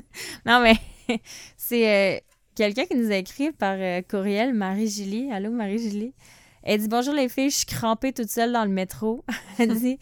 [0.47, 0.77] non, mais
[1.57, 2.21] c'est euh,
[2.55, 5.31] quelqu'un qui nous a écrit par euh, courriel, Marie-Julie.
[5.33, 6.15] Allô, Marie-Julie?
[6.63, 9.25] Elle dit Bonjour les filles, je suis crampée toute seule dans le métro.
[9.59, 9.99] Elle dit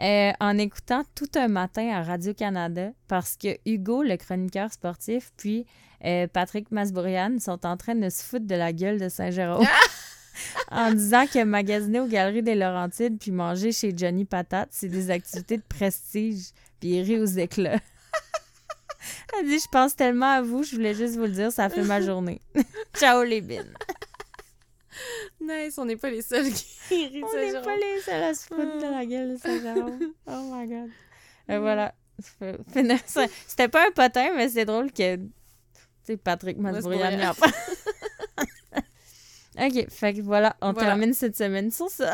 [0.00, 5.66] euh, En écoutant tout un matin à Radio-Canada, parce que Hugo, le chroniqueur sportif, puis
[6.32, 9.66] Patrick Masbourian sont en train de se foutre de la gueule de Saint-Jérôme.
[10.70, 15.10] en disant que magasiner aux Galeries des Laurentides puis manger chez Johnny Patate, c'est des
[15.10, 16.50] activités de prestige.
[16.80, 17.80] Puis rit aux éclats.
[19.38, 21.82] Elle dit Je pense tellement à vous, je voulais juste vous le dire, ça fait
[21.82, 22.40] ma journée.
[22.98, 23.74] Ciao les bines.
[25.40, 28.34] Nice, on n'est pas les seuls qui rient de On n'est pas les seuls à
[28.34, 29.98] se foutre de la gueule de Saint-Jérôme.
[30.26, 30.90] Oh my god.
[31.48, 31.94] Et voilà.
[32.38, 33.26] Faut finir ça.
[33.46, 35.16] C'était pas un potin, mais c'est drôle que.
[35.16, 35.22] Tu
[36.04, 37.52] sais, Patrick Masbourian y en parle.
[39.58, 40.88] Ok, fait que voilà, on Voilà.
[40.90, 42.12] termine cette semaine sur ça.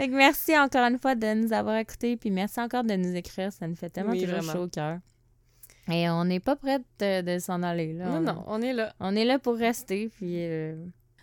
[0.00, 3.14] Fait que merci encore une fois de nous avoir écoutés, puis merci encore de nous
[3.14, 3.52] écrire.
[3.52, 4.96] Ça nous fait tellement Oui, toujours chaud au cœur.
[5.92, 7.92] Et on n'est pas prête de, de s'en aller.
[7.92, 8.06] Là.
[8.06, 8.94] Non, on, non, on est là.
[8.98, 10.74] On est là pour rester, puis euh,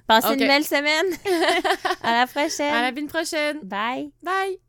[0.06, 1.12] passez une belle semaine.
[2.04, 2.72] à la prochaine.
[2.72, 3.58] À la semaine prochaine.
[3.64, 4.12] Bye.
[4.22, 4.60] Bye!